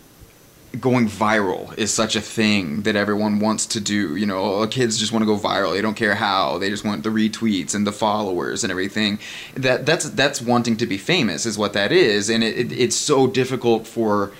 [0.81, 4.14] going viral is such a thing that everyone wants to do.
[4.16, 5.72] You know, kids just want to go viral.
[5.72, 6.59] They don't care how.
[6.59, 9.18] They just want the retweets and the followers and everything.
[9.55, 12.95] That that's that's wanting to be famous is what that is, and it, it, it's
[12.97, 14.33] so difficult for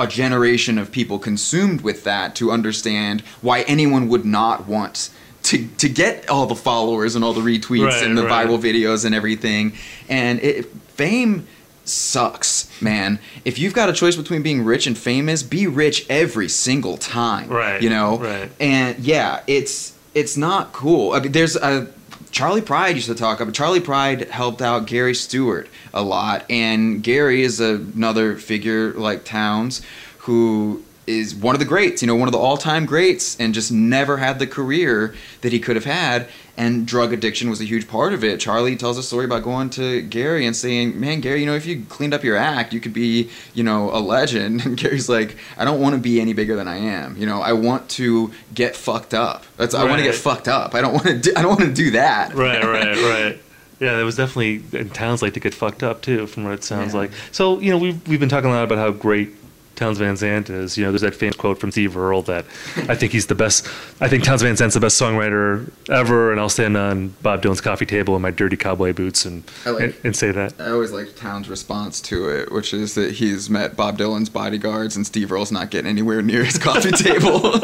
[0.00, 5.10] a generation of people consumed with that to understand why anyone would not want
[5.44, 8.46] to to get all the followers and all the retweets Right, and the right.
[8.46, 9.72] viral videos and everything.
[10.08, 11.46] And it, fame
[11.84, 13.18] sucks, man.
[13.44, 17.48] If you've got a choice between being rich and famous, be rich every single time.
[17.48, 18.18] Right, You know.
[18.18, 18.50] right.
[18.60, 21.12] And yeah, it's it's not cool.
[21.12, 21.86] I mean, there's a
[22.30, 23.54] Charley Pride used to talk about.
[23.54, 29.82] Charley Pride helped out Gary Stewart a lot, and Gary is another figure like Townes
[30.18, 33.72] who is one of the greats, you know, one of the all-time greats, and just
[33.72, 36.28] never had the career that he could have had.
[36.56, 38.40] And drug addiction was a huge part of it.
[38.40, 41.66] Charley tells a story about going to Gary and saying, "Man, Gary, you know, if
[41.66, 45.36] you cleaned up your act, you could be, you know, a legend." And Gary's like,
[45.56, 47.16] "I don't want to be any bigger than I am.
[47.16, 49.44] You know, I want to get fucked up.
[49.56, 50.74] That's I want to get fucked up.
[50.74, 51.18] I don't want to.
[51.18, 52.34] Do, I don't want to do that.
[52.34, 53.38] right right right
[53.80, 56.64] yeah that was definitely and Townes like to get fucked up too from what it
[56.64, 57.00] sounds Yeah.
[57.02, 59.30] like so you know we've, we've been talking a lot about how great
[59.78, 60.76] Townes Van Zandt is.
[60.76, 62.44] You know, there's that famous quote from Steve Earle that
[62.76, 63.66] I think he's the best.
[64.00, 67.60] I think Townes Van Zandt's the best songwriter ever, and I'll stand on Bob Dylan's
[67.60, 70.54] coffee table in my dirty cowboy boots and like- and, and say that.
[70.60, 74.96] I always liked Townes' response to it, which is that he's met Bob Dylan's bodyguards
[74.96, 77.58] and Steve Earle's not getting anywhere near his coffee table.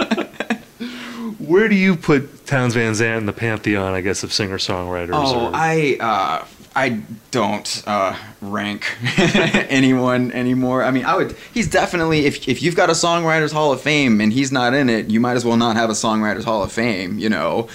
[1.38, 3.92] Where do you put Townes Van Zandt in the pantheon?
[3.92, 5.10] I guess of singer songwriters.
[5.12, 6.44] Oh, or- I uh,
[6.76, 8.84] I don't uh, rank
[9.18, 10.82] anyone anymore.
[10.82, 11.36] I mean, I would.
[11.52, 14.88] He's definitely if if you've got a songwriters Hall of Fame and he's not in
[14.88, 17.18] it, you might as well not have a songwriters Hall of Fame.
[17.18, 17.68] You know,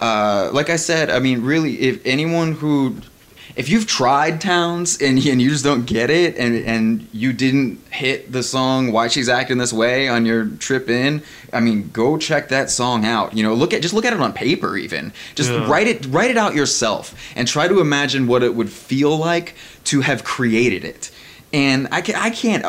[0.00, 2.96] uh, like I said, I mean, really, if anyone who
[3.56, 7.80] if you've tried Townes and, and you just don't get it, and and you didn't
[7.90, 12.18] hit the song "Why She's Acting This Way" on your trip in, I mean, go
[12.18, 13.34] check that song out.
[13.34, 15.68] You know, look at just look at it on paper, even just Yeah.
[15.70, 19.54] write it write it out yourself, and try to imagine what it would feel like
[19.84, 21.10] to have created it.
[21.52, 22.66] And I can I can't.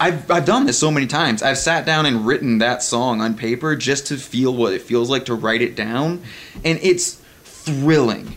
[0.00, 1.40] I've, I've done this so many times.
[1.40, 5.08] I've sat down and written that song on paper just to feel what it feels
[5.08, 6.20] like to write it down,
[6.64, 8.36] and it's thrilling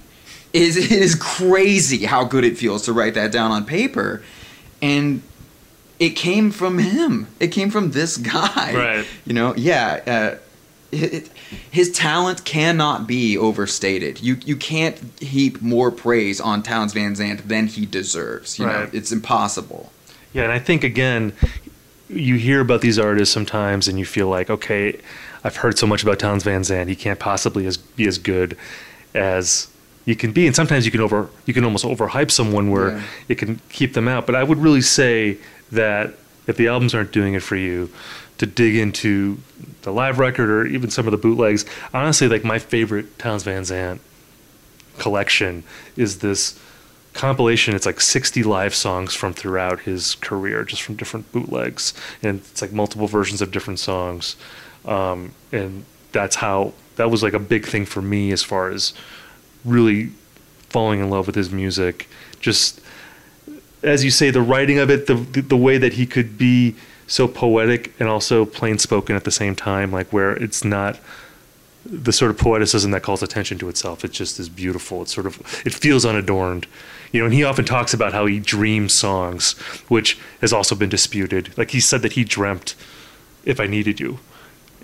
[0.54, 4.22] is it is crazy how good it feels to write that down on paper
[4.82, 5.22] and
[6.00, 9.06] it came from him it came from this guy Right.
[9.26, 10.38] you know yeah uh,
[10.92, 11.30] it, it-
[11.72, 17.48] his talent cannot be overstated you you can't heap more praise on Townes Van Zandt
[17.48, 18.94] than he deserves you know Right.
[18.94, 19.92] it's impossible
[20.34, 21.32] Yeah, and I think again,
[22.10, 25.00] you hear about these artists sometimes, and you feel like, okay,
[25.44, 26.90] I've heard so much about Townes Van Zandt.
[26.90, 28.58] He can't possibly as, be as good
[29.14, 29.68] as
[30.08, 30.48] he can be.
[30.48, 33.02] And sometimes you can over you can almost overhype someone where Yeah.
[33.30, 34.26] it can keep them out.
[34.26, 35.38] But I would really say
[35.72, 36.16] that
[36.48, 37.90] if the albums aren't doing it for you,
[38.40, 39.38] to dig into
[39.82, 41.66] the live record or even some of the bootlegs.
[41.94, 44.00] Honestly, like my favorite Townes Van Zandt
[45.00, 45.64] collection
[45.96, 46.58] is this
[47.14, 47.76] compilation.
[47.76, 52.62] It's like 60 live songs from throughout his career, just from different bootlegs, and it's
[52.62, 54.36] like multiple versions of different songs.
[54.86, 58.94] Um, and that's how that was like a big thing for me as far as
[59.66, 60.12] really
[60.70, 62.08] falling in love with his music.
[62.40, 62.82] Just
[63.84, 66.76] as you say, the writing of it, the the, way that he could be
[67.08, 71.00] so poetic and also plain spoken at the same time, like where it's not
[71.86, 74.04] the sort of poeticism that calls attention to itself.
[74.04, 75.02] It just is beautiful.
[75.02, 76.68] It's sort of it feels unadorned.
[77.12, 79.54] You know, and he often talks about how he dreams songs,
[79.88, 81.58] which has also been disputed.
[81.58, 82.76] Like he said that he dreamt
[83.46, 84.20] "If I Needed You,"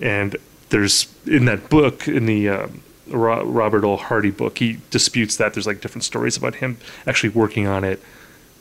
[0.01, 0.37] and
[0.69, 5.53] there's in that book in the um, Robert Earl Hardy book, he disputes that.
[5.53, 8.01] There's like different stories about him actually working on it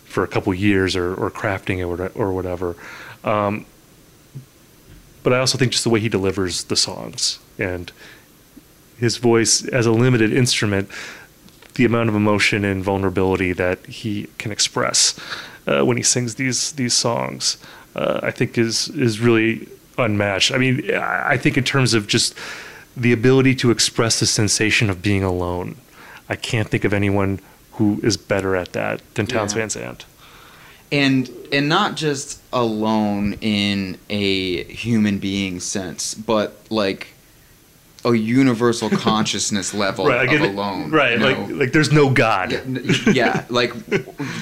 [0.05, 2.77] for a couple years or, or crafting it or, or whatever.
[3.25, 3.67] Um,
[5.23, 7.93] but I also think just the way he delivers the songs and
[8.99, 10.89] his voice as a limited instrument,
[11.75, 15.19] the amount of emotion and vulnerability that he can express
[15.67, 17.57] uh, when he sings these these songs,
[17.95, 19.69] uh, I think is is really
[19.99, 20.53] unmatched.
[20.53, 22.37] I mean, I think in terms of just
[22.97, 25.77] the ability to express the sensation of being alone,
[26.29, 27.41] I can't think of anyone
[27.73, 29.59] who is better at that than Townes Yeah.
[29.61, 30.05] Van Zandt.
[30.91, 37.09] and and not just alone in a human being sense, but like
[38.05, 40.51] a universal consciousness level Right, I of it.
[40.51, 40.91] alone.
[40.91, 41.27] Right, you know?
[41.45, 42.51] like like there's no God.
[42.53, 43.73] yeah, yeah, like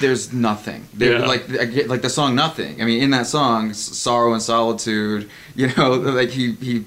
[0.01, 0.83] there's nothing.
[0.93, 1.25] There, Yeah.
[1.25, 1.47] like
[1.87, 6.29] like the song "Nothing." I mean, in that song, "Sorrow and Solitude," you know, like
[6.31, 6.83] he he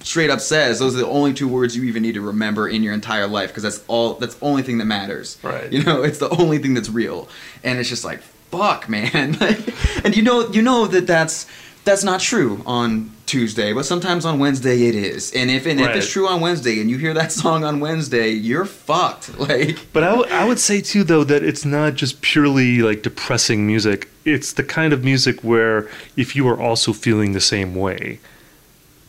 [0.00, 2.82] straight up says those are the only two words you even need to remember in
[2.82, 5.38] your entire life because that's all that's the only thing that matters.
[5.42, 5.72] Right.
[5.72, 7.28] You know, it's the only thing that's real,
[7.62, 8.20] and it's just like
[8.50, 9.36] fuck, man.
[10.04, 11.46] and you know, you know that that's
[11.84, 15.32] that's not true on Tuesday, but sometimes on Wednesday it is.
[15.32, 18.30] And if and if it's true on Wednesday, and you hear that song on Wednesday,
[18.30, 19.30] you're fucked.
[19.38, 19.78] Like.
[19.92, 23.66] But I, w- I would say too, though, that it's not just purely like depressing
[23.66, 24.08] music.
[24.24, 28.18] It's the kind of music where if you are also feeling the same way,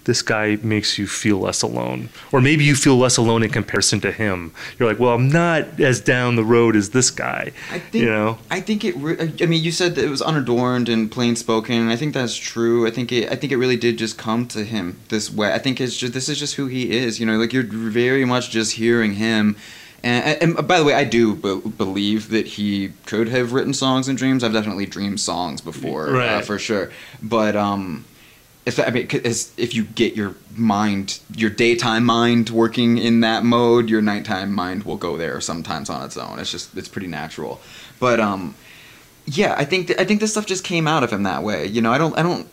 [0.09, 4.01] this guy makes you feel less alone, or maybe you feel less alone in comparison
[4.01, 4.51] to him.
[4.79, 7.51] You're like, well, I'm not as down the road as this guy.
[7.71, 8.39] I think you know.
[8.49, 8.95] I think it.
[8.97, 11.89] Re- I mean, you said that it was unadorned and plain spoken.
[11.89, 12.87] I think that's true.
[12.87, 13.31] I think it.
[13.31, 15.53] I think it really did just come to him this way.
[15.53, 17.19] I think it's just this is just who he is.
[17.19, 19.57] You know, like you're very much just hearing him.
[20.01, 24.07] And, and by the way, I do be- believe that he could have written songs
[24.07, 24.43] in dreams.
[24.43, 26.89] I've definitely dreamed songs before, uh, for sure.
[27.21, 28.05] But um,
[28.69, 33.89] if I mean, if you get your mind, your daytime mind working in that mode,
[33.89, 36.37] your nighttime mind will go there sometimes on its own.
[36.37, 37.59] It's just it's pretty natural.
[37.99, 38.53] But um,
[39.25, 41.65] yeah, I think th- I think this stuff just came out of him that way.
[41.65, 42.47] You know, I don't I don't.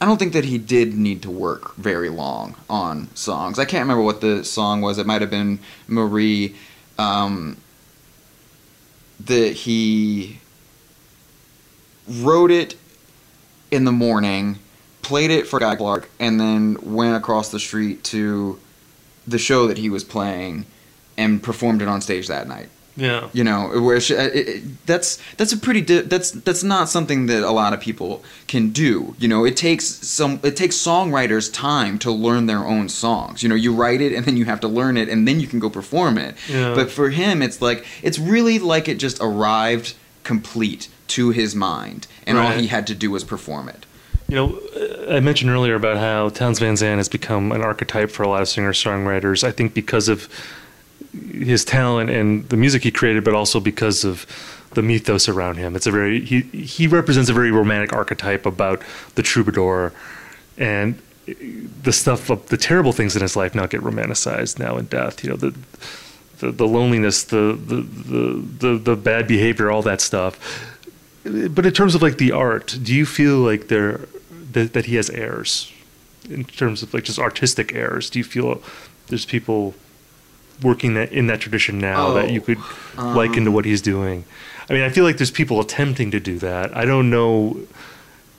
[0.00, 3.58] I don't think that he did need to work very long on songs.
[3.58, 4.96] I can't remember what the song was.
[4.98, 5.58] It might have been
[5.88, 6.54] Marie.
[6.96, 7.56] Um,
[9.24, 10.38] that he
[12.06, 12.76] wrote it
[13.72, 14.60] in the morning,
[15.08, 18.60] played it for Guy Clark, and then went across the street to
[19.26, 20.66] the show that he was playing
[21.16, 22.68] and performed it on stage that night.
[22.94, 23.28] Yeah.
[23.32, 27.26] You know, where she, it, it, that's that's a pretty di- that's that's not something
[27.26, 29.14] that a lot of people can do.
[29.18, 33.42] You know, it takes some it takes songwriters time to learn their own songs.
[33.42, 35.46] You know, you write it and then you have to learn it and then you
[35.46, 36.36] can go perform it.
[36.48, 36.74] Yeah.
[36.74, 39.94] But for him, it's like it's really like it just arrived
[40.24, 43.86] complete to his mind, and all he had to do was perform it.
[44.28, 48.10] You know, uh, I mentioned earlier about how Townes Van Zandt has become an archetype
[48.10, 49.42] for a lot of singer songwriters.
[49.42, 50.28] I think because of
[51.32, 54.26] his talent and the music he created, but also because of
[54.74, 55.74] the mythos around him.
[55.74, 58.82] It's a very he he represents a very romantic archetype about
[59.14, 59.94] the troubadour,
[60.58, 64.86] and the stuff of the terrible things in his life now get romanticized now in
[64.86, 65.24] death.
[65.24, 65.54] You know the.
[66.40, 70.38] The, the loneliness, the, the the the the bad behavior, all that stuff.
[71.24, 74.02] But in terms of like the art, do you feel like there
[74.52, 75.72] that, that he has heirs
[76.28, 78.10] in terms of like just artistic heirs?
[78.10, 78.62] Do you feel
[79.08, 79.74] there's people
[80.62, 82.58] working that in that tradition now that you could
[82.96, 84.24] liken to what he's doing?
[84.68, 86.76] I mean, I feel like there's people attempting to do that.
[86.76, 87.60] I don't know.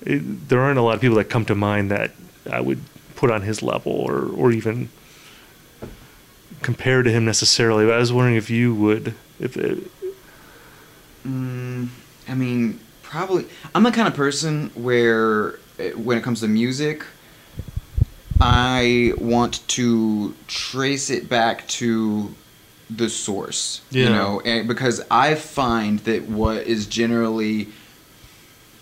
[0.05, 2.11] It, there aren't a lot of people that come to mind that
[2.49, 2.81] I would
[3.15, 4.89] put on his level or or even
[6.61, 7.85] compare to him necessarily.
[7.85, 9.91] But I was wondering if you would, if it,
[11.27, 11.89] Mm,
[12.27, 13.45] I mean, probably.
[13.75, 17.05] I'm the kind of person where, Uh, when it comes to music,
[18.41, 22.33] I want to trace it back to
[22.89, 23.81] the source.
[23.91, 27.67] You know, and because I find that what is generally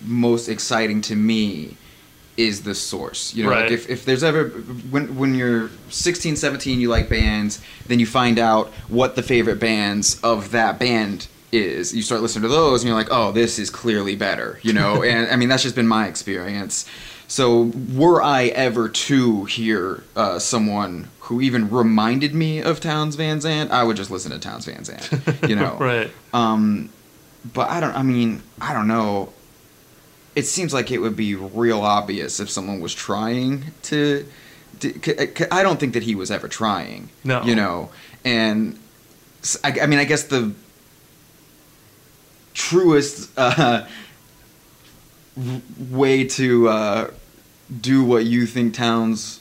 [0.02, 1.76] most exciting to me
[2.38, 3.34] is the source.
[3.34, 3.64] You know, Right.
[3.64, 4.50] like if, if there's ever
[4.92, 9.60] when when you're 16, 17 you like bands, then you find out what the favorite
[9.60, 11.96] bands of that band is.
[11.96, 15.04] You start listening to those and you're like, "Oh, this is clearly better." You know,
[15.12, 16.86] and I mean that's just been my experience.
[17.30, 23.42] So, were I ever to hear uh, someone who even reminded me of Townes Van
[23.42, 25.10] Zandt, I would just listen to Townes Van Zandt.
[25.50, 26.10] You know, right.
[26.34, 26.90] um,
[27.54, 27.96] but I don't.
[27.96, 29.34] I mean, I don't know.
[30.36, 34.26] It seems like it would be real obvious if someone was trying to.
[34.80, 37.10] to c- c- I don't think that he was ever trying.
[37.26, 37.44] No.
[37.44, 37.90] You know,
[38.24, 38.80] and
[39.66, 40.54] I mean, I guess the
[42.58, 43.86] truest uh,
[45.90, 47.12] way to uh,
[47.80, 49.37] do what you think Townes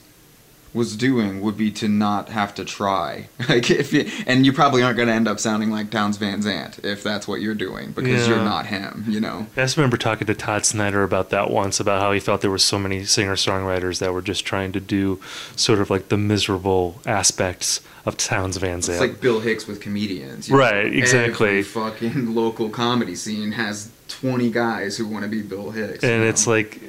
[0.73, 3.29] was doing would be to not have to try.
[3.49, 6.41] Like if you, and you probably aren't going to end up sounding like Townes Van
[6.41, 9.47] Zandt if that's what you're doing because you're not him, you know.
[9.55, 12.51] I just remember talking to Todd Snider about that once, about how he felt there
[12.51, 15.19] were so many singer songwriters that were just trying to do
[15.55, 19.01] sort of like the miserable aspects of Townes Van Zandt.
[19.01, 20.49] It's like Bill Hicks with comedians.
[20.49, 20.97] you Right, know?
[20.97, 21.49] exactly.
[21.59, 26.03] Every fucking local comedy scene has 20 guys who want to be Bill Hicks.
[26.03, 26.79] and you it's like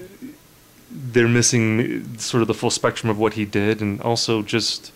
[0.91, 4.93] they're missing sort of the full spectrum of what he did, and also just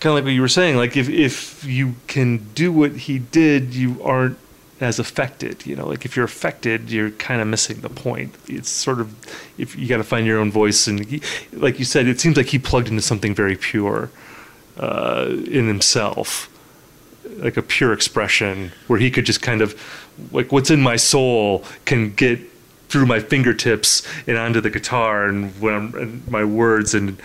[0.00, 0.76] kind of like what you were saying.
[0.76, 4.38] Like if if you can do what he did, you aren't
[4.80, 5.66] as affected.
[5.66, 8.34] You know, like if you're affected, you're kind of missing the point.
[8.46, 9.14] It's sort of
[9.58, 11.22] if you got to find your own voice, and he,
[11.52, 14.10] like you said, it seems like he plugged into something very pure
[14.78, 16.48] uh, in himself
[17.36, 19.80] like a pure expression where he could just kind of
[20.32, 22.40] like what's in my soul can get
[22.90, 27.20] through my fingertips and onto the guitar and when I'm and my words and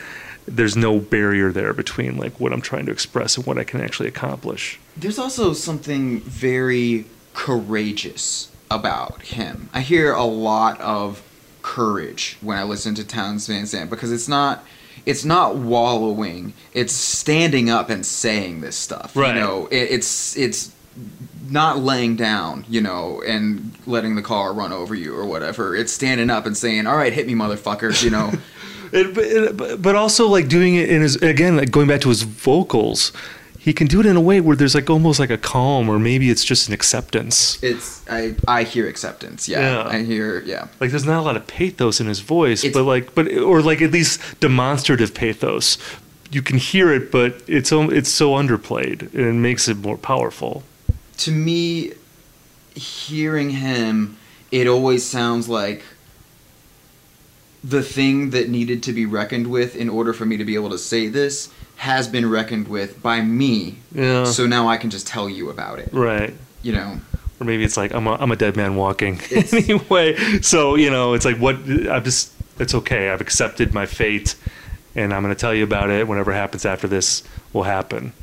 [0.47, 3.81] there's no barrier there between like what I'm trying to express and what I can
[3.81, 4.79] actually accomplish.
[4.95, 9.69] There's also something very courageous about him.
[9.73, 11.23] I hear a lot of
[11.63, 14.63] courage when I listen to Townes Van Zandt because it's not
[15.05, 16.53] it's not wallowing.
[16.73, 19.15] It's standing up and saying this stuff.
[19.15, 19.35] Right.
[19.35, 20.71] You know, it, it's it's
[21.49, 25.75] not laying down, you know, and letting the car run over you or whatever.
[25.75, 28.31] It's standing up and saying, "All right, hit me, motherfucker," you know.
[28.91, 32.01] It, but, it- but- but also like doing it in his again like going back
[32.01, 33.11] to his vocals,
[33.59, 35.97] he can do it in a way where there's like almost like a calm or
[35.97, 37.61] maybe it's just an acceptance.
[37.63, 39.49] it's I I hear acceptance.
[39.49, 39.59] Yeah.
[39.83, 39.87] Yeah.
[39.89, 40.67] I hear yeah.
[40.79, 43.61] like there's not a lot of pathos in his voice It's- but like but or
[43.63, 45.77] like at least demonstrative pathos
[46.31, 49.97] you can hear it but it's so it's so underplayed and it makes it more
[49.97, 50.63] powerful
[51.17, 51.93] to me,
[52.75, 54.17] hearing him,
[54.51, 55.83] it always sounds like
[57.63, 60.69] the thing that needed to be reckoned with in order for me to be able
[60.69, 63.77] to say this has been reckoned with by me.
[63.91, 64.23] yeah.
[64.25, 65.89] So now I can just tell you about it.
[65.91, 66.33] right.
[66.61, 66.99] You know,
[67.39, 69.19] or maybe it's like i'm a, I'm a dead man walking.
[69.31, 73.09] Anyway so you know it's like what i'm just it's okay.
[73.09, 74.35] I've accepted my fate
[74.95, 76.07] and i'm going to tell you about it.
[76.07, 78.13] Whatever happens after this will happen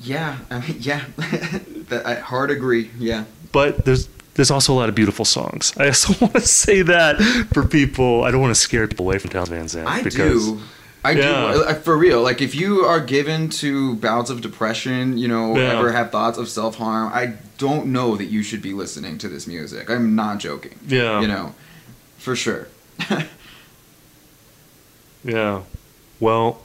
[0.00, 1.04] yeah, I mean, yeah,
[2.04, 2.90] I hard agree.
[2.98, 5.72] Yeah, but there's there's also a lot of beautiful songs.
[5.76, 7.20] I also want to say that
[7.52, 8.24] for people.
[8.24, 9.88] I don't want to scare people away from Townes Van Zandt.
[9.88, 10.60] I because, do.
[11.04, 11.52] I Yeah.
[11.54, 11.62] do.
[11.64, 12.22] Uh, For real.
[12.22, 15.78] Like, if you are given to bouts of depression, you know, Yeah.
[15.78, 19.28] ever have thoughts of self harm, I don't know that you should be listening to
[19.28, 19.90] this music.
[19.90, 20.74] I'm not joking.
[20.86, 21.20] Yeah.
[21.20, 21.54] You know,
[22.18, 22.68] for sure.
[25.24, 25.62] Yeah.
[26.20, 26.60] Well,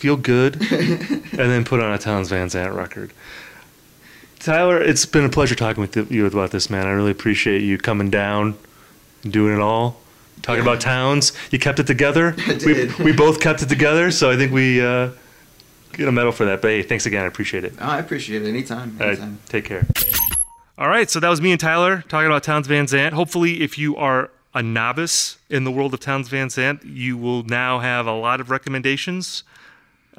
[0.00, 3.12] feel good, and then put on a Townes Van Zandt record.
[4.38, 6.86] Tyler, it's been a pleasure talking with you about this, man.
[6.86, 8.56] I really appreciate you coming down
[9.22, 10.00] and doing it all.
[10.40, 10.70] Talking Yeah.
[10.70, 12.34] about Townes, you kept it together.
[12.46, 12.96] I did.
[12.98, 15.10] We, we both kept it together, so I think we uh,
[15.92, 16.62] get a medal for that.
[16.62, 17.22] But hey, thanks again.
[17.24, 17.74] I appreciate it.
[17.78, 18.48] Oh, I appreciate it.
[18.48, 18.96] Anytime.
[18.98, 19.38] All right, Anytime.
[19.48, 19.86] take care.
[20.78, 23.12] All right, so that was me and Tyler talking about Townes Van Zandt.
[23.14, 27.42] Hopefully, if you are a novice in the world of Townes Van Zandt, you will
[27.42, 29.44] now have a lot of recommendations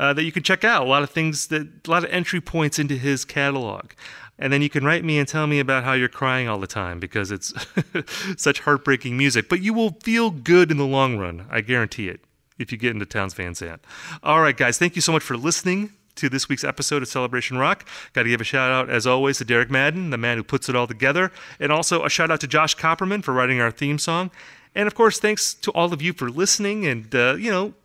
[0.02, 0.82] uh, that you can check out.
[0.82, 3.92] A lot of things that, a lot of entry points into his catalog.
[4.40, 6.66] And then you can write me and tell me about how you're crying all the
[6.66, 7.54] time because it's
[8.36, 9.48] such heartbreaking music.
[9.48, 11.46] But you will feel good in the long run.
[11.52, 12.22] I guarantee it
[12.58, 13.86] if you get into Townes Van Zandt.
[14.24, 17.60] All right, guys, thank you so much for listening to this week's episode of Celebration
[17.60, 17.88] Rock.
[18.14, 20.68] Got to give a shout out, as always, to Derek Madden, the man who puts
[20.68, 21.32] it all together.
[21.60, 24.32] And also a shout out to Josh Copperman for writing our theme song.
[24.74, 27.76] And of course, thanks to all of you for listening and, uh, you know,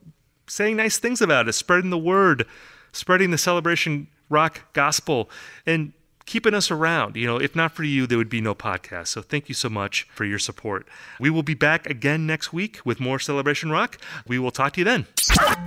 [0.47, 2.47] saying nice things about us, spreading the word,
[2.93, 5.31] spreading the Celebration Rock gospel.
[5.65, 5.93] And
[6.27, 7.17] keeping us around.
[7.17, 9.09] You know, if not for you, there would be no podcast.
[9.09, 10.87] So thank you so much for your support.
[11.19, 13.99] We will be back again next week with more Celebration Rock.
[14.27, 15.07] We will talk to you then.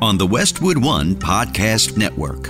[0.02, 2.50] On the Westwood One Podcast Network.